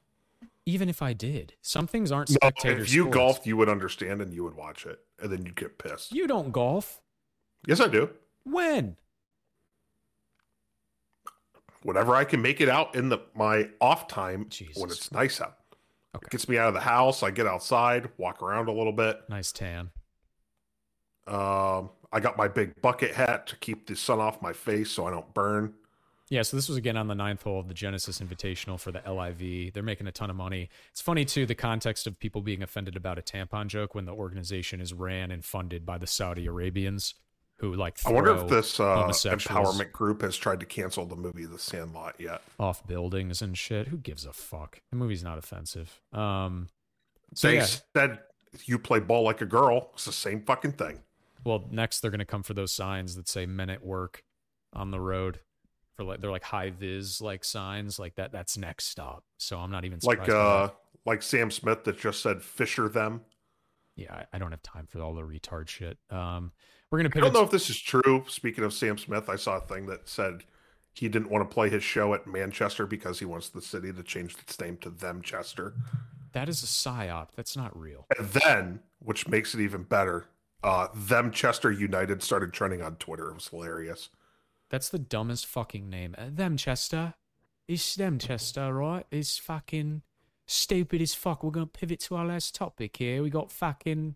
Even 0.68 0.90
if 0.90 1.02
I 1.02 1.14
did, 1.14 1.54
some 1.62 1.88
things 1.88 2.12
aren't 2.12 2.30
No, 2.30 2.36
spectator 2.36 2.82
if 2.82 2.94
you 2.94 3.04
sports. 3.04 3.16
golfed, 3.16 3.46
you 3.48 3.56
would 3.56 3.70
understand 3.70 4.22
and 4.22 4.34
you 4.34 4.44
would 4.44 4.54
watch 4.56 4.86
it, 4.86 5.00
and 5.18 5.32
then 5.32 5.46
you'd 5.46 5.56
get 5.56 5.78
pissed. 5.78 6.12
You 6.12 6.28
don't 6.28 6.52
golf. 6.52 7.00
Yes, 7.66 7.80
I 7.80 7.88
do. 7.88 8.10
When? 8.44 8.98
Whenever 11.84 12.16
I 12.16 12.26
can 12.26 12.42
make 12.42 12.60
it 12.60 12.68
out 12.68 12.96
in 12.96 13.08
the 13.08 13.20
my 13.34 13.70
off 13.80 14.10
time 14.10 14.50
when 14.76 14.90
it's 14.90 15.10
nice 15.14 15.40
out. 15.40 15.56
Okay. 16.14 16.26
It 16.26 16.32
gets 16.32 16.50
me 16.50 16.58
out 16.58 16.68
of 16.68 16.74
the 16.74 16.82
house. 16.82 17.24
I 17.24 17.32
get 17.32 17.48
outside, 17.48 18.10
walk 18.18 18.42
around 18.42 18.68
a 18.68 18.74
little 18.74 18.92
bit. 18.92 19.22
Nice 19.30 19.54
tan. 19.54 19.92
Um, 21.28 21.92
I 22.12 22.20
got 22.20 22.38
my 22.38 22.50
big 22.50 22.82
bucket 22.82 23.14
hat 23.14 23.48
to 23.48 23.56
keep 23.58 23.88
the 23.88 23.96
sun 23.96 24.20
off 24.20 24.42
my 24.42 24.52
face 24.52 24.92
so 24.92 25.06
I 25.06 25.12
don't 25.12 25.34
burn. 25.34 25.74
Yeah, 26.30 26.42
so 26.42 26.58
this 26.58 26.68
was 26.68 26.78
again 26.78 26.98
on 26.98 27.08
the 27.08 27.16
ninth 27.16 27.44
hole 27.44 27.60
of 27.60 27.70
the 27.70 27.74
Genesis 27.74 28.20
Invitational 28.20 28.78
for 28.80 28.92
the 28.92 29.02
LIV. 29.10 29.74
They're 29.74 29.82
making 29.84 30.08
a 30.08 30.12
ton 30.12 30.30
of 30.30 30.36
money. 30.36 30.70
It's 30.92 31.00
funny 31.00 31.24
too 31.24 31.46
the 31.46 31.56
context 31.56 32.06
of 32.06 32.20
people 32.20 32.42
being 32.42 32.62
offended 32.62 32.98
about 32.98 33.18
a 33.18 33.22
tampon 33.22 33.68
joke 33.68 33.96
when 33.96 34.06
the 34.06 34.12
organization 34.14 34.82
is 34.82 34.94
ran 34.94 35.32
and 35.32 35.44
funded 35.46 35.86
by 35.86 35.98
the 35.98 36.08
Saudi 36.08 36.46
Arabians, 36.46 37.16
who 37.60 37.74
like 37.74 37.98
I 38.06 38.12
wonder 38.12 38.36
if 38.36 38.50
this 38.50 38.78
uh, 38.80 39.08
empowerment 39.08 39.94
group 39.94 40.22
has 40.22 40.36
tried 40.36 40.60
to 40.60 40.66
cancel 40.66 41.06
the 41.06 41.16
movie 41.16 41.46
The 41.46 41.58
Sandlot 41.60 42.16
yet. 42.20 42.42
off 42.60 42.86
buildings 42.86 43.42
and 43.42 43.58
shit. 43.58 43.88
Who 43.88 43.98
gives 43.98 44.26
a 44.26 44.34
fuck? 44.34 44.82
The 44.90 44.98
movie's 44.98 45.24
not 45.24 45.38
offensive. 45.38 46.02
Um, 46.12 46.68
so 47.34 47.48
They 47.48 47.56
yeah. 47.58 47.68
said 47.96 48.20
you 48.66 48.80
play 48.80 49.00
ball 49.00 49.24
like 49.24 49.40
a 49.40 49.46
girl. 49.46 49.92
It's 49.94 50.06
the 50.06 50.12
same 50.12 50.42
fucking 50.44 50.74
thing. 50.74 51.00
Well, 51.46 51.66
next 51.72 52.02
they're 52.02 52.12
gonna 52.12 52.26
come 52.26 52.44
for 52.44 52.54
those 52.54 52.74
signs 52.74 53.16
that 53.16 53.30
say 53.30 53.46
"Men 53.46 53.70
at 53.70 53.82
Work" 53.86 54.24
on 54.74 54.92
the 54.92 55.00
road. 55.00 55.40
For 55.98 56.04
like 56.04 56.22
they're 56.22 56.32
like 56.32 56.44
high 56.44 56.70
vis 56.70 57.20
like 57.20 57.44
signs 57.44 58.00
like 58.00 58.16
that. 58.16 58.32
That's 58.32 58.58
next 58.58 58.86
stop. 58.86 59.24
So 59.38 59.58
I'm 59.58 59.72
not 59.72 59.84
even 59.84 60.00
like 60.04 60.30
uh 60.30 60.70
like 61.06 61.22
Sam 61.22 61.52
Smith 61.52 61.84
that 61.84 62.00
just 62.00 62.22
said 62.22 62.42
Fisher 62.42 62.88
them. 62.88 63.22
yeah, 63.96 64.14
I, 64.14 64.26
I 64.34 64.38
don't 64.38 64.52
have 64.52 64.62
time 64.64 64.86
for 64.88 65.02
all 65.02 65.16
the 65.16 65.22
retard 65.24 65.68
shit. 65.68 65.98
Um, 66.10 66.52
we're 66.92 67.00
gonna 67.00 67.10
I 67.16 67.20
don't 67.20 67.34
know 67.34 67.44
if 67.44 67.52
this 67.52 67.70
is 67.70 67.80
true. 67.82 68.24
Speaking 68.28 68.64
of 68.64 68.74
Sam 68.74 68.98
Smith, 68.98 69.28
I 69.28 69.36
saw 69.36 69.58
a 69.58 69.62
thing 69.62 69.88
that 69.88 70.08
said 70.08 70.44
he 70.94 71.10
didn't 71.10 71.30
want 71.30 71.50
to 71.50 71.54
play 71.54 71.70
his 71.70 71.84
show 71.84 72.14
at 72.14 72.28
Manchester 72.28 72.86
because 72.86 73.20
he 73.20 73.26
wants 73.26 73.50
the 73.50 73.62
city 73.62 73.92
to 73.92 74.04
change 74.04 74.36
its 74.40 74.60
name 74.60 74.78
to 74.78 74.90
Themchester. 74.90 75.74
that 76.34 76.48
is 76.48 76.64
a 76.64 76.68
psyop. 76.68 77.30
That's 77.36 77.58
not 77.58 77.78
real. 77.78 78.06
And 78.18 78.28
then, 78.30 78.80
which 79.00 79.28
makes 79.28 79.54
it 79.54 79.62
even 79.62 79.84
better, 79.84 80.26
uh, 80.64 80.88
Themchester 80.96 81.78
United 81.78 82.24
started 82.24 82.54
trending 82.54 82.82
on 82.82 82.96
Twitter. 82.96 83.30
It 83.30 83.36
was 83.36 83.48
hilarious. 83.48 84.10
That's 84.70 84.90
the 84.90 85.00
dumbest 85.00 85.46
fucking 85.46 85.90
name. 85.90 86.16
Uh, 86.18 86.26
them 86.30 86.58
Chester. 86.58 87.14
It's 87.68 87.96
them 87.96 88.20
Chester, 88.20 88.74
right? 88.74 89.06
It's 89.12 89.38
fucking 89.38 90.02
stupid 90.46 91.02
as 91.02 91.14
fuck. 91.14 91.44
We're 91.44 91.52
gonna 91.52 91.66
pivot 91.68 92.00
to 92.02 92.16
our 92.16 92.26
last 92.26 92.56
topic 92.56 92.98
here. 92.98 93.22
We 93.24 93.30
got 93.30 93.52
fucking 93.52 94.16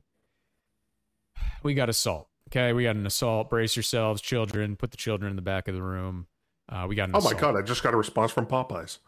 we 1.63 1.73
got 1.73 1.89
assault. 1.89 2.27
Okay, 2.49 2.73
we 2.73 2.83
got 2.83 2.95
an 2.95 3.05
assault. 3.05 3.49
Brace 3.49 3.75
yourselves, 3.75 4.21
children. 4.21 4.75
Put 4.75 4.91
the 4.91 4.97
children 4.97 5.29
in 5.29 5.35
the 5.35 5.41
back 5.41 5.67
of 5.67 5.75
the 5.75 5.81
room. 5.81 6.27
Uh, 6.67 6.85
we 6.87 6.95
got 6.95 7.09
an 7.09 7.15
Oh 7.15 7.21
my 7.21 7.33
god! 7.33 7.55
I 7.55 7.61
just 7.61 7.83
got 7.83 7.93
a 7.93 7.97
response 7.97 8.31
from 8.31 8.45
Popeyes. 8.45 8.99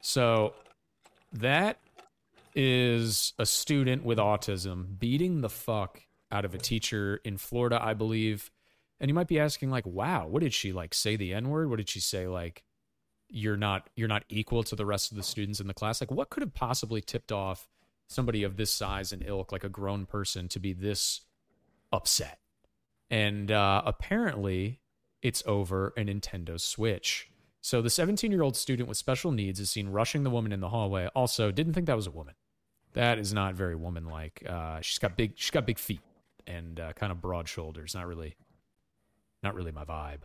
So 0.00 0.54
that 1.32 1.78
is 2.54 3.34
a 3.38 3.46
student 3.46 4.04
with 4.04 4.18
autism 4.18 4.98
beating 4.98 5.40
the 5.40 5.48
fuck 5.48 6.02
out 6.30 6.44
of 6.44 6.54
a 6.54 6.58
teacher 6.58 7.20
in 7.24 7.36
Florida, 7.36 7.78
I 7.82 7.94
believe. 7.94 8.50
And 9.00 9.10
you 9.10 9.14
might 9.14 9.28
be 9.28 9.38
asking, 9.38 9.70
like, 9.70 9.86
wow, 9.86 10.26
what 10.26 10.42
did 10.42 10.54
she 10.54 10.72
like 10.72 10.94
say 10.94 11.16
the 11.16 11.34
N-word? 11.34 11.68
What 11.68 11.76
did 11.76 11.88
she 11.88 12.00
say? 12.00 12.26
Like, 12.26 12.64
you're 13.28 13.56
not 13.56 13.90
you're 13.96 14.08
not 14.08 14.24
equal 14.28 14.62
to 14.62 14.76
the 14.76 14.86
rest 14.86 15.10
of 15.10 15.16
the 15.16 15.22
students 15.22 15.60
in 15.60 15.66
the 15.66 15.74
class. 15.74 16.00
Like, 16.00 16.10
what 16.10 16.30
could 16.30 16.42
have 16.42 16.54
possibly 16.54 17.00
tipped 17.00 17.32
off 17.32 17.68
somebody 18.08 18.42
of 18.42 18.56
this 18.56 18.72
size 18.72 19.12
and 19.12 19.22
ilk, 19.26 19.52
like 19.52 19.64
a 19.64 19.68
grown 19.68 20.06
person, 20.06 20.48
to 20.48 20.58
be 20.58 20.72
this 20.72 21.22
upset? 21.92 22.38
And 23.10 23.50
uh, 23.50 23.82
apparently, 23.84 24.80
it's 25.22 25.42
over 25.46 25.92
a 25.96 26.02
Nintendo 26.02 26.60
Switch. 26.60 27.30
So 27.60 27.82
the 27.82 27.90
17 27.90 28.30
year 28.30 28.42
old 28.42 28.56
student 28.56 28.88
with 28.88 28.96
special 28.96 29.32
needs 29.32 29.58
is 29.58 29.70
seen 29.70 29.88
rushing 29.88 30.22
the 30.22 30.30
woman 30.30 30.52
in 30.52 30.60
the 30.60 30.68
hallway. 30.68 31.08
Also, 31.16 31.50
didn't 31.50 31.72
think 31.72 31.86
that 31.86 31.96
was 31.96 32.06
a 32.06 32.12
woman. 32.12 32.34
That 32.92 33.18
is 33.18 33.34
not 33.34 33.54
very 33.54 33.74
woman 33.74 34.06
like. 34.06 34.42
Uh, 34.48 34.80
she's 34.80 34.98
got 34.98 35.16
big. 35.16 35.32
She's 35.34 35.50
got 35.50 35.66
big 35.66 35.78
feet 35.78 36.00
and 36.46 36.78
uh, 36.78 36.92
kind 36.92 37.10
of 37.10 37.20
broad 37.20 37.48
shoulders. 37.48 37.94
Not 37.94 38.06
really. 38.06 38.36
Not 39.42 39.54
really 39.54 39.72
my 39.72 39.84
vibe. 39.84 40.22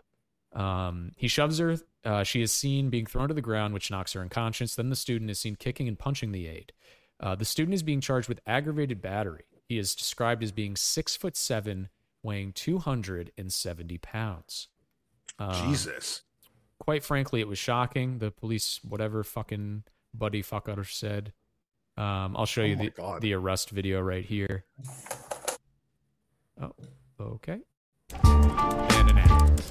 Um, 0.60 1.12
he 1.15 1.27
shoves 1.27 1.58
her. 1.60 1.77
Uh, 2.03 2.24
she 2.24 2.41
is 2.41 2.51
seen 2.51 2.89
being 2.89 3.06
thrown 3.06 3.27
to 3.27 3.34
the 3.34 3.41
ground, 3.41 3.74
which 3.74 3.91
knocks 3.91 4.13
her 4.13 4.22
unconscious. 4.22 4.75
Then 4.75 4.89
the 4.89 4.96
student 4.96 5.30
is 5.32 5.39
seen 5.39 5.56
kicking 5.56 5.88
and 5.88 5.98
punching 5.98 6.32
the 6.32 6.48
aide. 6.48 6.74
Uh, 7.20 7.36
the 7.36 7.46
student 7.46 7.75
is 7.75 7.84
being 7.84 8.01
charged 8.01 8.27
with 8.27 8.41
aggravated 8.48 9.01
battery. 9.01 9.46
He 9.70 9.77
is 9.77 9.96
described 9.96 10.44
as 10.44 10.51
being 10.51 10.75
six 10.75 11.15
foot 11.15 11.38
seven, 11.38 11.89
weighing 12.24 12.51
270 12.53 13.98
pounds. 14.00 14.68
Um, 15.39 15.70
Jesus. 15.70 16.24
quite 16.80 17.03
frankly, 17.03 17.39
it 17.39 17.48
was 17.48 17.60
shocking. 17.60 18.18
The 18.20 18.32
police, 18.32 18.80
whatever 18.84 19.24
fucking 19.24 19.84
buddy 20.13 20.41
fucker 20.44 20.86
said. 20.86 21.32
Um, 21.96 22.36
I'll 22.36 22.46
show 22.46 22.63
you 22.63 22.74
Oh 22.74 22.77
my 22.80 22.84
the 22.86 22.89
God. 22.91 23.22
the 23.22 23.34
arrest 23.34 23.70
video 23.70 24.01
right 24.01 24.25
here. 24.25 24.65
Oh, 26.62 26.74
okay. 27.20 27.60
And 28.24 29.10
an 29.10 29.18
ad. 29.18 29.62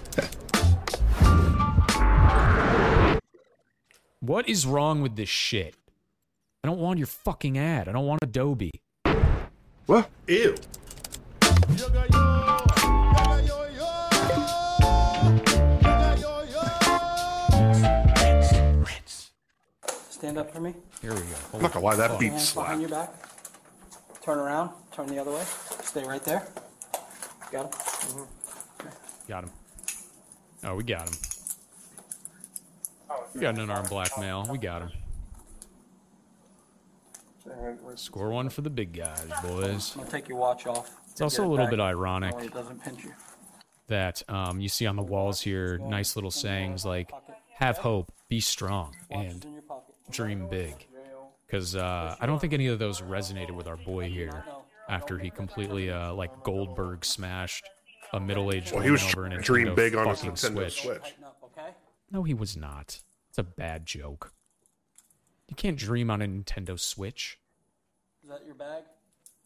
what 4.21 4.49
is 4.49 4.67
wrong 4.67 5.03
with 5.03 5.17
this 5.17 5.29
shit? 5.29 5.75
I 6.63 6.69
don't 6.69 6.79
want 6.79 6.99
your 6.99 7.07
fucking 7.07 7.57
ad. 7.59 7.89
I 7.89 7.93
don't 7.93 8.07
want 8.07 8.23
Adobe. 8.23 8.71
What? 9.87 10.09
Ew. 10.29 10.55
Stand 20.11 20.37
up 20.37 20.53
for 20.53 20.61
me. 20.61 20.75
Here 21.01 21.15
we 21.15 21.21
go. 21.21 21.27
I'm 21.55 21.63
not 21.63 21.73
gonna 21.73 21.85
lie, 21.87 21.97
that 21.97 22.21
beat 22.21 22.33
Hands 22.33 22.55
behind 22.55 22.83
your 22.83 22.91
back. 22.91 23.11
Turn 24.23 24.39
around. 24.39 24.71
Turn 24.93 25.07
the 25.07 25.19
other 25.19 25.31
way. 25.31 25.43
Stay 25.83 26.05
right 26.05 26.23
there. 26.23 26.47
Got 27.51 27.90
him. 28.03 28.27
Got 29.29 29.45
him. 29.45 29.51
Oh, 30.65 30.75
we 30.75 30.85
got 30.85 31.09
him. 31.09 31.15
We 33.35 33.41
got 33.41 33.55
an 33.55 33.61
unarmed 33.61 33.89
blackmail. 33.89 34.47
We 34.51 34.59
got 34.59 34.83
him. 34.83 34.91
Score 37.95 38.31
one 38.31 38.49
for 38.49 38.63
the 38.63 38.71
big 38.71 38.93
guys, 38.93 39.27
boys. 39.43 39.93
I'm 39.95 40.01
gonna 40.01 40.11
take 40.11 40.29
your 40.29 40.39
watch 40.39 40.67
off. 40.67 40.97
It's 41.11 41.21
also 41.21 41.45
a 41.47 41.49
little 41.49 41.67
bit 41.67 41.81
ironic 41.81 42.33
That 42.33 42.39
way 42.41 42.47
it 42.47 42.55
doesn't 42.55 42.83
pinch 42.83 43.05
you. 43.05 43.13
um, 44.29 44.61
you 44.61 44.69
see 44.69 44.87
on 44.87 44.97
the 44.97 45.03
walls 45.03 45.41
here 45.41 45.79
nice 45.79 46.17
little 46.17 46.31
sayings 46.31 46.85
like 46.85 47.11
"Have 47.55 47.79
hope, 47.79 48.13
be 48.29 48.41
strong, 48.41 48.95
and 49.11 49.45
in 49.45 49.53
your 49.55 49.63
pocket. 49.63 49.95
dream 50.11 50.49
big." 50.49 50.87
Because 51.47 51.75
uh, 51.75 52.15
I 52.21 52.27
don't 52.27 52.39
think 52.39 52.53
any 52.53 52.69
of 52.69 52.79
those 52.79 53.01
resonated 53.01 53.51
with 53.51 53.67
our 53.67 53.77
boy 53.77 54.09
here 54.09 54.45
after 54.89 55.19
he 55.19 55.31
completely 55.31 55.91
uh, 55.91 56.15
like 56.15 56.45
Goldberg 56.45 57.05
smashed 57.05 57.69
a 58.13 58.21
middle-aged 58.21 58.73
Well, 58.73 58.83
he 58.83 58.91
woman 58.91 58.93
was 58.93 59.15
over 59.15 59.25
an 59.25 59.31
trying 59.31 59.41
to 59.43 59.45
dream 59.47 59.75
big 59.75 59.95
on 59.95 60.09
his 60.09 60.21
Nintendo 60.21 60.55
Switch. 60.71 60.83
Switch. 60.83 61.03
Tighten 61.03 61.25
up, 61.25 61.39
okay? 61.45 61.71
No, 62.11 62.23
he 62.23 62.35
was 62.35 62.57
not. 62.57 63.01
It's 63.29 63.39
a 63.39 63.43
bad 63.43 63.87
joke. 63.87 64.33
You 65.49 65.57
can't 65.57 65.77
dream 65.77 66.11
on 66.11 66.23
a 66.23 66.27
Nintendo 66.27 66.79
Switch. 66.79 67.39
Is 68.23 68.29
that 68.31 68.45
your 68.45 68.55
bag? 68.55 68.85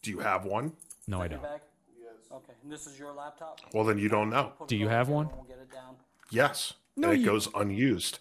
Do 0.01 0.11
you 0.11 0.19
have 0.19 0.45
one? 0.45 0.73
No, 1.07 1.21
I 1.21 1.27
don't. 1.27 1.41
bag? 1.41 1.61
Yes. 1.99 2.13
Okay. 2.31 2.53
And 2.63 2.71
this 2.71 2.85
is 2.87 2.97
your 2.99 3.13
laptop? 3.13 3.59
Well, 3.73 3.83
then 3.85 3.97
you 3.97 4.09
don't 4.09 4.29
know. 4.29 4.53
Do 4.67 4.75
you 4.75 4.87
have 4.87 5.09
one? 5.09 5.29
We'll 5.33 5.43
get 5.43 5.57
it 5.59 5.71
down. 5.71 5.95
Yes. 6.29 6.73
No, 6.95 7.09
and 7.09 7.17
it 7.17 7.21
you- 7.21 7.25
goes 7.27 7.47
unused. 7.55 8.19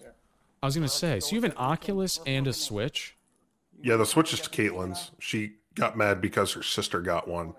I 0.62 0.66
was 0.66 0.74
gonna 0.74 0.88
say, 0.88 1.20
so 1.20 1.36
you 1.36 1.42
have 1.42 1.50
an 1.50 1.56
Oculus 1.58 2.20
and 2.26 2.46
a 2.46 2.52
Switch. 2.54 3.16
Yeah, 3.82 3.96
the 3.96 4.06
Switch 4.06 4.32
is 4.32 4.40
to 4.40 4.48
Caitlin's. 4.48 5.10
She 5.18 5.56
got 5.74 5.94
mad 5.94 6.22
because 6.22 6.52
her 6.54 6.62
sister 6.62 7.02
got 7.02 7.28
one, 7.28 7.54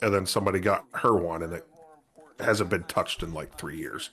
and 0.00 0.14
then 0.14 0.24
somebody 0.24 0.60
got 0.60 0.84
her 0.94 1.16
one, 1.16 1.42
and 1.42 1.52
it 1.52 1.66
hasn't 2.40 2.70
been 2.70 2.84
touched 2.84 3.22
in 3.22 3.32
like 3.34 3.56
three 3.58 3.76
years. 3.78 4.10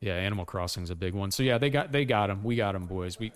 Yeah, 0.00 0.14
Animal 0.14 0.44
Crossing's 0.44 0.90
a 0.90 0.96
big 0.96 1.14
one. 1.14 1.30
So 1.30 1.42
yeah, 1.42 1.58
they 1.58 1.70
got 1.70 1.92
they 1.92 2.04
got 2.04 2.28
him. 2.30 2.42
We 2.42 2.56
got 2.56 2.74
him, 2.74 2.86
boys. 2.86 3.18
We 3.18 3.32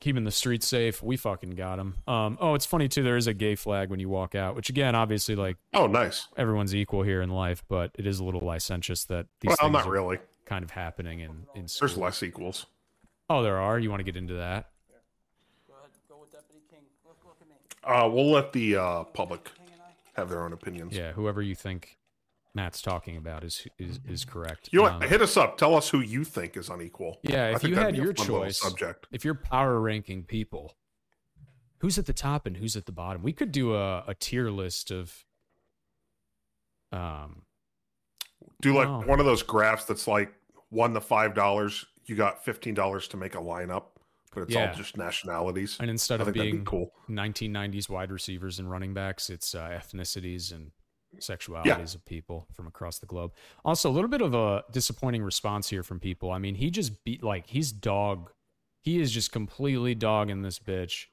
keeping 0.00 0.24
the 0.24 0.30
streets 0.30 0.66
safe. 0.66 1.02
We 1.02 1.16
fucking 1.16 1.50
got 1.50 1.78
him. 1.78 1.94
Um. 2.06 2.38
Oh, 2.40 2.54
it's 2.54 2.66
funny 2.66 2.88
too. 2.88 3.02
There 3.02 3.16
is 3.16 3.26
a 3.26 3.34
gay 3.34 3.54
flag 3.54 3.90
when 3.90 4.00
you 4.00 4.08
walk 4.08 4.34
out, 4.34 4.54
which 4.56 4.68
again, 4.68 4.94
obviously, 4.94 5.34
like 5.36 5.56
Oh, 5.74 5.86
nice. 5.86 6.28
everyone's 6.36 6.74
equal 6.74 7.02
here 7.02 7.22
in 7.22 7.30
life, 7.30 7.62
but 7.68 7.90
it 7.98 8.06
is 8.06 8.20
a 8.20 8.24
little 8.24 8.40
licentious 8.40 9.04
that 9.06 9.26
these 9.40 9.48
Well, 9.48 9.56
things 9.56 9.72
not 9.72 9.86
are 9.86 9.90
really. 9.90 10.18
kind 10.44 10.64
of 10.64 10.70
happening 10.72 11.20
in 11.20 11.46
in 11.54 11.68
school. 11.68 11.88
There's 11.88 11.98
less 11.98 12.22
equals. 12.22 12.66
Oh, 13.30 13.42
there 13.42 13.58
are. 13.58 13.78
You 13.78 13.90
want 13.90 14.00
to 14.00 14.04
get 14.04 14.16
into 14.16 14.34
that? 14.34 14.68
Go 15.68 15.74
ahead. 15.78 15.90
Go 16.08 16.16
with 16.20 16.32
Deputy 16.32 16.60
King. 16.68 16.80
Look, 17.06 17.16
look 17.24 17.36
at 17.40 17.48
me. 17.48 17.54
Uh, 17.84 18.08
we'll 18.08 18.30
let 18.30 18.52
the 18.52 18.76
uh, 18.76 19.04
public 19.04 19.50
have 20.14 20.28
their 20.28 20.42
own 20.44 20.52
opinions. 20.52 20.94
Yeah, 20.96 21.12
whoever 21.12 21.40
you 21.42 21.54
think 21.54 21.98
Matt's 22.54 22.82
talking 22.82 23.16
about 23.16 23.44
is 23.44 23.66
is 23.78 23.98
is 24.06 24.24
correct. 24.24 24.68
You 24.72 24.82
know 24.82 24.86
Um. 24.88 25.00
Hit 25.02 25.22
us 25.22 25.36
up. 25.36 25.56
Tell 25.58 25.74
us 25.74 25.88
who 25.88 26.00
you 26.00 26.24
think 26.24 26.56
is 26.56 26.68
unequal. 26.68 27.18
Yeah, 27.22 27.44
I 27.46 27.50
if 27.52 27.60
think 27.62 27.74
you 27.74 27.80
had 27.80 27.96
your 27.96 28.12
choice, 28.12 28.58
subject. 28.60 29.06
if 29.12 29.24
you're 29.24 29.34
power 29.34 29.80
ranking 29.80 30.24
people, 30.24 30.76
who's 31.78 31.98
at 31.98 32.06
the 32.06 32.12
top 32.12 32.46
and 32.46 32.56
who's 32.58 32.76
at 32.76 32.86
the 32.86 32.92
bottom? 32.92 33.22
We 33.22 33.32
could 33.32 33.52
do 33.52 33.74
a, 33.74 34.04
a 34.06 34.14
tier 34.14 34.50
list 34.50 34.90
of 34.90 35.24
um 36.92 37.42
Do 38.60 38.74
like 38.74 38.88
Wow. 38.88 39.02
one 39.06 39.18
of 39.20 39.26
those 39.26 39.42
graphs 39.42 39.84
that's 39.86 40.06
like 40.06 40.32
won 40.70 40.92
the 40.92 41.00
five 41.00 41.34
dollars. 41.34 41.86
You 42.04 42.16
got 42.16 42.44
fifteen 42.44 42.74
dollars 42.74 43.08
to 43.08 43.16
make 43.16 43.34
a 43.34 43.38
lineup, 43.38 43.84
but 44.32 44.42
it's 44.44 44.54
Yeah. 44.54 44.70
all 44.70 44.74
just 44.74 44.96
nationalities. 44.96 45.76
and 45.80 45.88
instead 45.90 46.20
I 46.20 46.22
of 46.22 46.26
that'd 46.26 46.42
be 46.42 46.50
being 46.52 46.64
cool. 46.64 46.92
1990s 47.08 47.88
wide 47.88 48.10
receivers 48.10 48.58
and 48.58 48.70
running 48.70 48.94
backs, 48.94 49.30
it's 49.30 49.54
uh, 49.54 49.68
ethnicities 49.80 50.52
and 50.52 50.72
sexualities 51.18 51.94
of 51.94 52.04
people 52.06 52.46
from 52.52 52.66
across 52.66 52.98
the 52.98 53.06
globe. 53.06 53.32
Also, 53.64 53.90
a 53.90 53.92
little 53.92 54.08
bit 54.08 54.22
of 54.22 54.34
a 54.34 54.64
disappointing 54.72 55.22
response 55.22 55.68
here 55.68 55.82
from 55.82 56.00
people. 56.00 56.30
I 56.30 56.38
mean, 56.38 56.54
he 56.54 56.70
just 56.70 57.04
beat 57.04 57.22
like 57.22 57.46
he's 57.48 57.70
dog. 57.72 58.30
He 58.80 59.00
is 59.00 59.12
just 59.12 59.30
completely 59.30 59.94
dogging 59.94 60.42
this 60.42 60.58
bitch, 60.58 61.06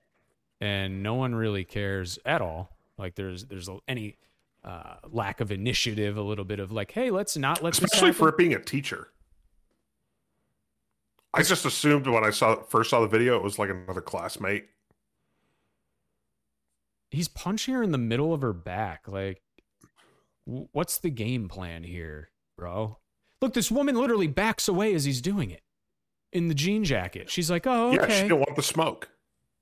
and 0.62 1.04
no 1.04 1.16
one 1.16 1.36
really 1.36 1.64
cares 1.66 2.18
at 2.26 2.42
all. 2.42 2.70
Like 2.98 3.16
there's 3.16 3.46
there's 3.46 3.70
any 3.88 4.18
uh, 4.64 4.96
lack 5.12 5.40
of 5.42 5.52
initiative, 5.52 6.18
a 6.18 6.22
little 6.22 6.46
bit 6.46 6.60
of 6.60 6.72
like, 6.72 6.92
hey, 6.92 7.12
let's 7.12 7.38
not 7.38 7.62
let 7.62 7.74
this 7.74 7.84
especially 7.84 8.12
for 8.14 8.30
it 8.30 8.38
being 8.38 8.54
a 8.54 8.60
teacher. 8.60 9.10
I 11.34 11.44
just 11.44 11.66
assumed 11.66 12.08
when 12.08 12.24
I 12.24 12.32
saw 12.32 12.62
first 12.64 12.90
saw 12.90 13.02
the 13.02 13.08
video, 13.08 13.36
it 13.36 13.44
was 13.44 13.60
like 13.60 13.70
another 13.70 14.02
classmate. 14.02 14.66
he's 17.12 17.28
punching 17.28 17.74
her 17.74 17.84
in 17.84 17.92
the 17.92 17.98
middle 17.98 18.34
of 18.34 18.42
her 18.42 18.54
back. 18.54 19.08
Like, 19.08 19.42
what's 20.46 20.98
the 20.98 21.10
game 21.10 21.48
plan 21.48 21.84
here? 21.84 22.30
bro. 22.60 22.98
Look, 23.42 23.54
this 23.54 23.72
woman 23.72 23.96
literally 23.96 24.28
backs 24.28 24.68
away 24.68 24.94
as 24.94 25.06
he's 25.06 25.22
doing 25.22 25.50
it 25.50 25.62
in 26.34 26.50
the 26.50 26.54
jean 26.54 26.84
jacket. 26.84 27.30
She's 27.30 27.50
like, 27.50 27.66
oh, 27.66 27.88
okay." 27.88 27.96
Yeah, 27.96 28.08
she 28.08 28.22
didn't 28.24 28.40
want 28.40 28.56
the 28.56 28.64
smoke. 28.64 29.10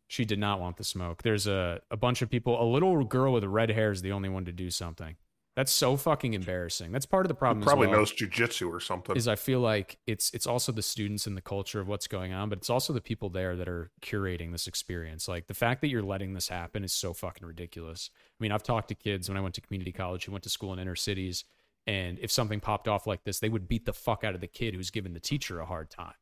She 0.07 0.25
did 0.25 0.39
not 0.39 0.59
want 0.59 0.77
the 0.77 0.83
smoke. 0.83 1.21
There's 1.21 1.47
a, 1.47 1.81
a 1.91 1.97
bunch 1.97 2.21
of 2.21 2.29
people. 2.29 2.61
A 2.61 2.65
little 2.65 3.03
girl 3.03 3.33
with 3.33 3.43
red 3.43 3.69
hair 3.69 3.91
is 3.91 4.01
the 4.01 4.11
only 4.11 4.29
one 4.29 4.45
to 4.45 4.51
do 4.51 4.71
something. 4.71 5.15
That's 5.57 5.71
so 5.71 5.97
fucking 5.97 6.35
embarrassing. 6.35 6.91
That's 6.91 7.07
part 7.07 7.25
of 7.25 7.29
the 7.29 7.33
problem. 7.33 7.63
as 7.63 7.65
Probably 7.65 7.87
well, 7.87 7.97
knows 7.97 8.13
jujitsu 8.13 8.71
or 8.71 8.79
something. 8.79 9.15
Is 9.15 9.27
I 9.27 9.35
feel 9.35 9.59
like 9.59 9.97
it's 10.05 10.29
it's 10.31 10.45
also 10.45 10.71
the 10.71 10.83
students 10.83 11.25
and 11.25 11.35
the 11.35 11.41
culture 11.41 11.79
of 11.79 11.87
what's 11.87 12.05
going 12.05 12.31
on, 12.31 12.49
but 12.49 12.59
it's 12.59 12.69
also 12.69 12.93
the 12.93 13.01
people 13.01 13.31
there 13.31 13.55
that 13.55 13.67
are 13.67 13.89
curating 13.99 14.51
this 14.51 14.67
experience. 14.67 15.27
Like 15.27 15.47
the 15.47 15.55
fact 15.55 15.81
that 15.81 15.87
you're 15.87 16.03
letting 16.03 16.35
this 16.35 16.47
happen 16.47 16.83
is 16.83 16.93
so 16.93 17.11
fucking 17.11 17.45
ridiculous. 17.45 18.11
I 18.39 18.43
mean, 18.43 18.51
I've 18.51 18.61
talked 18.61 18.89
to 18.89 18.95
kids 18.95 19.29
when 19.29 19.35
I 19.35 19.41
went 19.41 19.55
to 19.55 19.61
community 19.61 19.91
college 19.91 20.25
who 20.25 20.31
went 20.31 20.43
to 20.43 20.49
school 20.49 20.73
in 20.73 20.77
inner 20.77 20.95
cities, 20.95 21.43
and 21.87 22.19
if 22.19 22.31
something 22.31 22.59
popped 22.59 22.87
off 22.87 23.07
like 23.07 23.23
this, 23.23 23.39
they 23.39 23.49
would 23.49 23.67
beat 23.67 23.87
the 23.87 23.93
fuck 23.93 24.23
out 24.23 24.35
of 24.35 24.41
the 24.41 24.47
kid 24.47 24.75
who's 24.75 24.91
giving 24.91 25.13
the 25.13 25.19
teacher 25.19 25.59
a 25.59 25.65
hard 25.65 25.89
time. 25.89 26.13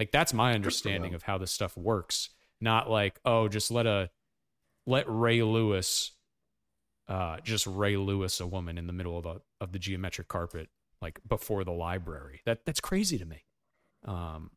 Like 0.00 0.10
that's 0.10 0.34
my 0.34 0.52
understanding 0.52 1.14
of 1.14 1.22
how 1.22 1.38
this 1.38 1.52
stuff 1.52 1.76
works. 1.76 2.30
Not 2.60 2.90
like, 2.90 3.20
oh, 3.24 3.46
just 3.46 3.70
let 3.70 3.86
a 3.86 4.10
let 4.84 5.04
Ray 5.06 5.44
Lewis 5.44 6.10
uh 7.10 7.38
just 7.40 7.66
Ray 7.66 7.96
Lewis 7.96 8.40
a 8.40 8.46
woman 8.46 8.78
in 8.78 8.86
the 8.86 8.92
middle 8.92 9.18
of 9.18 9.24
the 9.24 9.40
of 9.60 9.72
the 9.72 9.78
geometric 9.78 10.28
carpet 10.28 10.68
like 11.02 11.20
before 11.28 11.64
the 11.64 11.72
library. 11.72 12.40
That 12.46 12.64
that's 12.64 12.80
crazy 12.80 13.18
to 13.18 13.26
me. 13.26 13.44
Um 14.06 14.52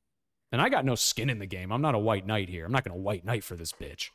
and 0.54 0.62
I 0.62 0.70
got 0.70 0.86
no 0.86 0.94
skin 0.94 1.32
in 1.32 1.40
the 1.40 1.48
game. 1.48 1.72
I'm 1.72 1.82
not 1.82 1.96
a 1.96 2.00
white 2.00 2.28
knight 2.28 2.48
here. 2.48 2.64
I'm 2.64 2.72
not 2.72 2.84
going 2.84 2.96
to 2.96 3.02
white 3.02 3.26
knight 3.26 3.44
for 3.44 3.56
this 3.56 3.72
bitch. 3.72 4.10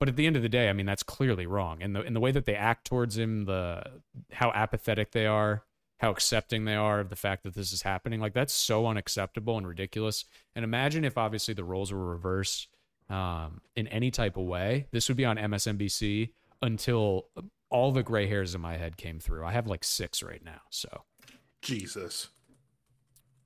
But 0.00 0.08
at 0.08 0.16
the 0.16 0.26
end 0.26 0.34
of 0.34 0.40
the 0.40 0.48
day, 0.48 0.70
I 0.70 0.72
mean 0.72 0.86
that's 0.86 1.02
clearly 1.02 1.46
wrong. 1.46 1.82
And 1.82 1.94
the 1.94 2.02
in 2.02 2.14
the 2.14 2.20
way 2.20 2.32
that 2.32 2.46
they 2.46 2.54
act 2.54 2.86
towards 2.86 3.18
him, 3.18 3.44
the 3.44 3.82
how 4.32 4.50
apathetic 4.52 5.10
they 5.10 5.26
are, 5.26 5.64
how 5.98 6.10
accepting 6.10 6.64
they 6.64 6.74
are 6.74 7.00
of 7.00 7.10
the 7.10 7.16
fact 7.16 7.42
that 7.42 7.54
this 7.54 7.72
is 7.72 7.82
happening, 7.82 8.20
like 8.20 8.32
that's 8.32 8.54
so 8.54 8.86
unacceptable 8.86 9.58
and 9.58 9.66
ridiculous. 9.66 10.24
And 10.54 10.64
imagine 10.64 11.04
if 11.04 11.18
obviously 11.18 11.52
the 11.52 11.64
roles 11.64 11.92
were 11.92 12.06
reversed 12.06 12.68
um, 13.10 13.60
in 13.76 13.88
any 13.88 14.10
type 14.10 14.36
of 14.36 14.44
way. 14.44 14.86
This 14.92 15.08
would 15.08 15.16
be 15.16 15.24
on 15.24 15.36
MSNBC 15.36 16.30
until 16.62 17.26
all 17.70 17.92
the 17.92 18.02
gray 18.02 18.26
hairs 18.26 18.54
in 18.54 18.60
my 18.60 18.76
head 18.76 18.96
came 18.96 19.18
through. 19.20 19.44
I 19.44 19.52
have 19.52 19.66
like 19.66 19.84
six 19.84 20.22
right 20.22 20.42
now, 20.44 20.60
so 20.70 21.04
Jesus. 21.62 22.28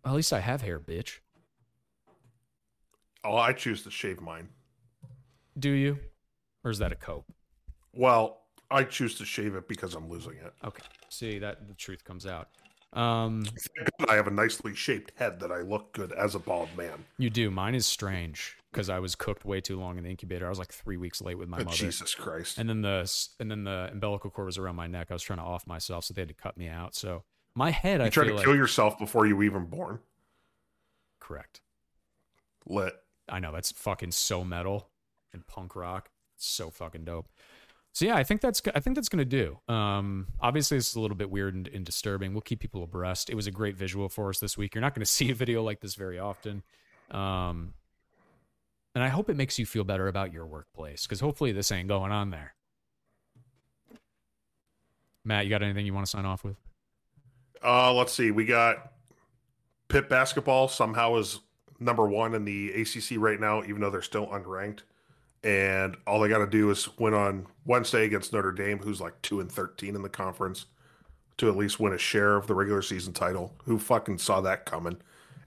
at 0.04 0.12
least 0.12 0.32
I 0.32 0.40
have 0.40 0.62
hair, 0.62 0.78
bitch. 0.78 1.18
Oh, 3.24 3.36
I 3.36 3.52
choose 3.52 3.82
to 3.84 3.90
shave 3.90 4.20
mine. 4.20 4.48
Do 5.58 5.70
you? 5.70 5.98
Or 6.64 6.70
is 6.70 6.78
that 6.78 6.92
a 6.92 6.96
cope? 6.96 7.32
Well, 7.92 8.42
I 8.70 8.84
choose 8.84 9.16
to 9.16 9.24
shave 9.24 9.54
it 9.54 9.68
because 9.68 9.94
I'm 9.94 10.08
losing 10.08 10.34
it. 10.34 10.52
Okay. 10.64 10.82
See 11.08 11.38
that 11.38 11.68
the 11.68 11.74
truth 11.74 12.04
comes 12.04 12.26
out. 12.26 12.48
Um, 12.92 13.44
I 14.08 14.14
have 14.16 14.26
a 14.26 14.30
nicely 14.30 14.74
shaped 14.74 15.12
head 15.16 15.40
that 15.40 15.50
I 15.50 15.60
look 15.62 15.92
good 15.92 16.12
as 16.12 16.34
a 16.34 16.38
bald 16.38 16.68
man. 16.76 17.04
you 17.18 17.30
do. 17.30 17.50
Mine 17.50 17.74
is 17.74 17.86
strange 17.86 18.58
because 18.70 18.90
I 18.90 18.98
was 18.98 19.14
cooked 19.14 19.44
way 19.46 19.60
too 19.62 19.78
long 19.80 19.96
in 19.96 20.04
the 20.04 20.10
incubator. 20.10 20.44
I 20.46 20.50
was 20.50 20.58
like 20.58 20.72
three 20.72 20.98
weeks 20.98 21.22
late 21.22 21.38
with 21.38 21.48
my 21.48 21.58
Oh, 21.60 21.64
mother. 21.64 21.76
Jesus 21.76 22.14
Christ. 22.14 22.58
And 22.58 22.68
then 22.68 22.82
the 22.82 23.10
and 23.40 23.50
then 23.50 23.64
the 23.64 23.88
umbilical 23.92 24.28
cord 24.30 24.46
was 24.46 24.58
around 24.58 24.76
my 24.76 24.86
neck. 24.86 25.06
I 25.10 25.14
was 25.14 25.22
trying 25.22 25.38
to 25.38 25.44
off 25.44 25.66
myself, 25.66 26.04
so 26.04 26.12
they 26.14 26.20
had 26.20 26.28
to 26.28 26.34
cut 26.34 26.56
me 26.58 26.68
out. 26.68 26.94
So 26.94 27.22
my 27.54 27.70
head, 27.70 28.00
I 28.02 28.06
you 28.06 28.10
try 28.10 28.24
feel 28.24 28.32
to 28.32 28.36
like 28.36 28.44
kill 28.44 28.56
yourself 28.56 28.98
before 28.98 29.26
you 29.26 29.36
were 29.36 29.44
even 29.44 29.64
born. 29.66 30.00
correct. 31.18 31.60
Lit. 32.66 32.94
I 33.28 33.40
know 33.40 33.52
that's 33.52 33.72
fucking 33.72 34.12
so 34.12 34.44
metal 34.44 34.88
and 35.32 35.46
punk 35.46 35.74
rock. 35.76 36.10
It's 36.36 36.46
so 36.46 36.70
fucking 36.70 37.04
dope. 37.04 37.28
So 37.94 38.06
yeah, 38.06 38.16
I 38.16 38.24
think 38.24 38.40
that's 38.40 38.62
I 38.74 38.80
think 38.80 38.96
that's 38.96 39.08
gonna 39.08 39.24
do. 39.24 39.58
Um, 39.68 40.28
obviously, 40.40 40.78
this 40.78 40.90
is 40.90 40.96
a 40.96 41.00
little 41.00 41.16
bit 41.16 41.30
weird 41.30 41.54
and, 41.54 41.68
and 41.68 41.84
disturbing. 41.84 42.32
We'll 42.32 42.40
keep 42.40 42.60
people 42.60 42.82
abreast. 42.82 43.28
It 43.28 43.34
was 43.34 43.46
a 43.46 43.50
great 43.50 43.76
visual 43.76 44.08
for 44.08 44.30
us 44.30 44.38
this 44.38 44.56
week. 44.56 44.74
You're 44.74 44.82
not 44.82 44.94
gonna 44.94 45.04
see 45.06 45.30
a 45.30 45.34
video 45.34 45.62
like 45.62 45.80
this 45.80 45.94
very 45.94 46.18
often. 46.18 46.62
Um, 47.10 47.74
and 48.94 49.04
I 49.04 49.08
hope 49.08 49.28
it 49.28 49.36
makes 49.36 49.58
you 49.58 49.66
feel 49.66 49.84
better 49.84 50.08
about 50.08 50.32
your 50.32 50.46
workplace 50.46 51.02
because 51.06 51.20
hopefully 51.20 51.52
this 51.52 51.70
ain't 51.70 51.88
going 51.88 52.12
on 52.12 52.30
there. 52.30 52.54
Matt, 55.24 55.44
you 55.44 55.50
got 55.50 55.62
anything 55.62 55.86
you 55.86 55.94
want 55.94 56.06
to 56.06 56.10
sign 56.10 56.24
off 56.24 56.44
with? 56.44 56.56
Uh, 57.62 57.92
let's 57.92 58.12
see. 58.12 58.30
We 58.30 58.44
got 58.44 58.92
Pitt 59.88 60.08
basketball 60.08 60.68
somehow 60.68 61.16
is 61.16 61.40
number 61.78 62.08
one 62.08 62.34
in 62.34 62.44
the 62.44 62.72
ACC 62.72 63.18
right 63.18 63.38
now, 63.38 63.62
even 63.62 63.80
though 63.80 63.90
they're 63.90 64.02
still 64.02 64.26
unranked. 64.28 64.80
And 65.44 65.96
all 66.06 66.20
they 66.20 66.28
got 66.28 66.38
to 66.38 66.46
do 66.46 66.70
is 66.70 66.88
win 66.98 67.14
on 67.14 67.46
Wednesday 67.64 68.04
against 68.04 68.32
Notre 68.32 68.52
Dame, 68.52 68.78
who's 68.78 69.00
like 69.00 69.20
two 69.22 69.40
and 69.40 69.50
thirteen 69.50 69.96
in 69.96 70.02
the 70.02 70.08
conference, 70.08 70.66
to 71.38 71.48
at 71.48 71.56
least 71.56 71.80
win 71.80 71.92
a 71.92 71.98
share 71.98 72.36
of 72.36 72.46
the 72.46 72.54
regular 72.54 72.82
season 72.82 73.12
title. 73.12 73.52
Who 73.64 73.78
fucking 73.78 74.18
saw 74.18 74.40
that 74.42 74.66
coming? 74.66 74.98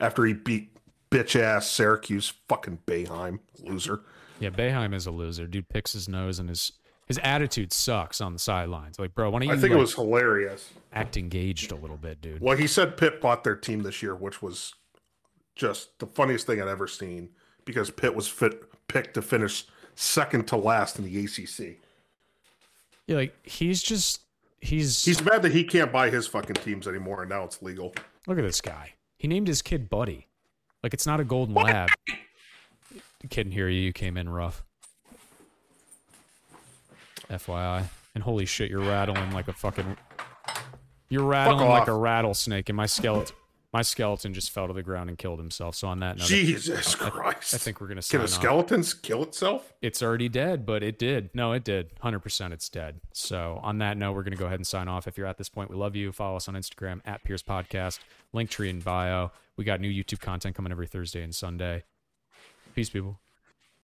After 0.01 0.25
he 0.25 0.34
beat 0.34 0.75
bitch 1.10 1.39
ass 1.39 1.69
Syracuse, 1.69 2.34
fucking 2.49 2.79
Boeheim 2.86 3.39
loser. 3.60 4.01
Yeah, 4.41 4.49
Boeheim 4.49 4.93
is 4.93 5.05
a 5.05 5.12
loser. 5.12 5.47
Dude 5.47 5.69
picks 5.69 5.93
his 5.93 6.10
nose 6.10 6.39
and 6.39 6.49
his 6.49 6.73
his 7.08 7.19
attitude 7.23 7.71
sucks 7.71 8.19
on 8.19 8.34
the 8.34 8.39
sidelines. 8.39 8.99
Like, 8.99 9.13
bro, 9.13 9.29
why 9.29 9.39
don't 9.39 9.47
you 9.47 9.53
I 9.53 9.58
think 9.58 9.69
like, 9.71 9.77
it 9.77 9.81
was 9.81 9.93
hilarious. 9.93 10.71
act 10.91 11.15
engaged 11.17 11.71
a 11.71 11.75
little 11.75 11.97
bit, 11.97 12.19
dude? 12.19 12.41
Well, 12.41 12.58
he 12.58 12.67
said 12.67 12.97
Pitt 12.97 13.21
bought 13.21 13.43
their 13.43 13.55
team 13.55 13.84
this 13.84 14.01
year, 14.01 14.15
which 14.15 14.41
was 14.41 14.73
just 15.55 15.99
the 15.99 16.08
funniest 16.08 16.47
thing 16.47 16.62
I'd 16.62 16.67
ever 16.67 16.88
seen 16.88 17.29
because 17.63 17.91
Pitt 17.91 18.13
was 18.13 18.27
fit, 18.27 18.63
picked 18.88 19.13
to 19.13 19.21
finish 19.21 19.65
second 19.95 20.47
to 20.47 20.58
last 20.58 20.99
in 20.99 21.05
the 21.05 21.25
ACC. 21.25 21.77
Yeah, 23.08 23.17
like 23.17 23.36
he's 23.45 23.81
just 23.81 24.21
he's, 24.62 25.03
He's 25.05 25.23
mad 25.23 25.41
that 25.43 25.51
he 25.51 25.63
can't 25.63 25.91
buy 25.91 26.10
his 26.10 26.27
fucking 26.27 26.55
teams 26.55 26.88
anymore, 26.88 27.21
and 27.21 27.29
now 27.29 27.43
it's 27.43 27.62
legal. 27.62 27.93
look 28.27 28.38
at 28.38 28.43
this 28.43 28.62
guy. 28.62 28.93
He 29.17 29.27
named 29.27 29.47
his 29.47 29.62
kid 29.62 29.89
Buddy. 29.89 30.27
Like 30.84 30.93
it's 30.93 31.05
not 31.08 31.19
a 31.19 31.23
golden 31.23 31.55
lab. 31.55 31.89
Couldn't 33.31 33.53
hear 33.53 33.67
you. 33.69 33.81
You 33.81 33.93
came 33.93 34.17
in 34.17 34.29
rough. 34.29 34.63
FYI. 37.29 37.86
And 38.13 38.23
holy 38.23 38.45
shit, 38.45 38.69
you're 38.69 38.81
rattling 38.81 39.31
like 39.31 39.47
a 39.47 39.53
fucking. 39.53 39.97
You're 41.10 41.23
rattling 41.25 41.67
like 41.67 41.84
off. 41.84 41.88
a 41.88 41.93
rattlesnake, 41.93 42.69
and 42.69 42.75
my 42.75 42.86
skeleton, 42.86 43.36
my 43.75 43.81
skeleton 43.81 44.33
just 44.33 44.51
fell 44.51 44.67
to 44.67 44.73
the 44.73 44.81
ground 44.81 45.09
and 45.09 45.17
killed 45.17 45.38
himself. 45.38 45.75
So 45.75 45.89
on 45.89 45.99
that 45.99 46.17
note, 46.17 46.27
Jesus 46.27 46.95
Christ! 46.95 47.53
I 47.53 47.57
think 47.57 47.81
we're 47.81 47.88
gonna 47.88 48.01
can 48.01 48.21
a 48.21 48.23
off. 48.23 48.29
skeletons 48.29 48.93
kill 48.93 49.21
itself? 49.21 49.73
it's 49.81 50.01
already 50.01 50.29
dead, 50.29 50.65
but 50.65 50.81
it 50.81 50.97
did. 50.97 51.29
No, 51.33 51.51
it 51.51 51.65
did. 51.65 51.93
100% 51.97 52.53
it's 52.53 52.69
dead. 52.69 53.01
So, 53.11 53.59
on 53.63 53.79
that 53.79 53.97
note, 53.97 54.13
we're 54.13 54.23
to 54.31 54.38
go 54.38 54.45
ahead 54.45 54.59
and 54.59 54.65
sign 54.65 54.88
off. 54.88 55.09
If 55.09 55.17
you're 55.17 55.27
at 55.27 55.38
this 55.38 55.49
point, 55.49 55.69
we 55.69 55.75
love 55.75 55.93
you. 55.93 56.13
Follow 56.13 56.38
us 56.38 56.47
on 56.47 56.55
Instagram 56.55 57.01
at 57.05 57.25
Pierce 57.25 57.43
Podcast, 57.43 57.99
link 58.31 58.49
tree 58.49 58.69
in 58.69 58.79
bio. 58.79 59.33
We 59.57 59.65
got 59.65 59.81
new 59.81 59.91
YouTube 59.91 60.21
content 60.21 60.55
coming 60.55 60.71
every 60.71 60.88
Thursday 60.88 61.21
and 61.21 61.35
Sunday. 61.35 61.83
Peace, 62.75 62.89
people. 62.89 63.19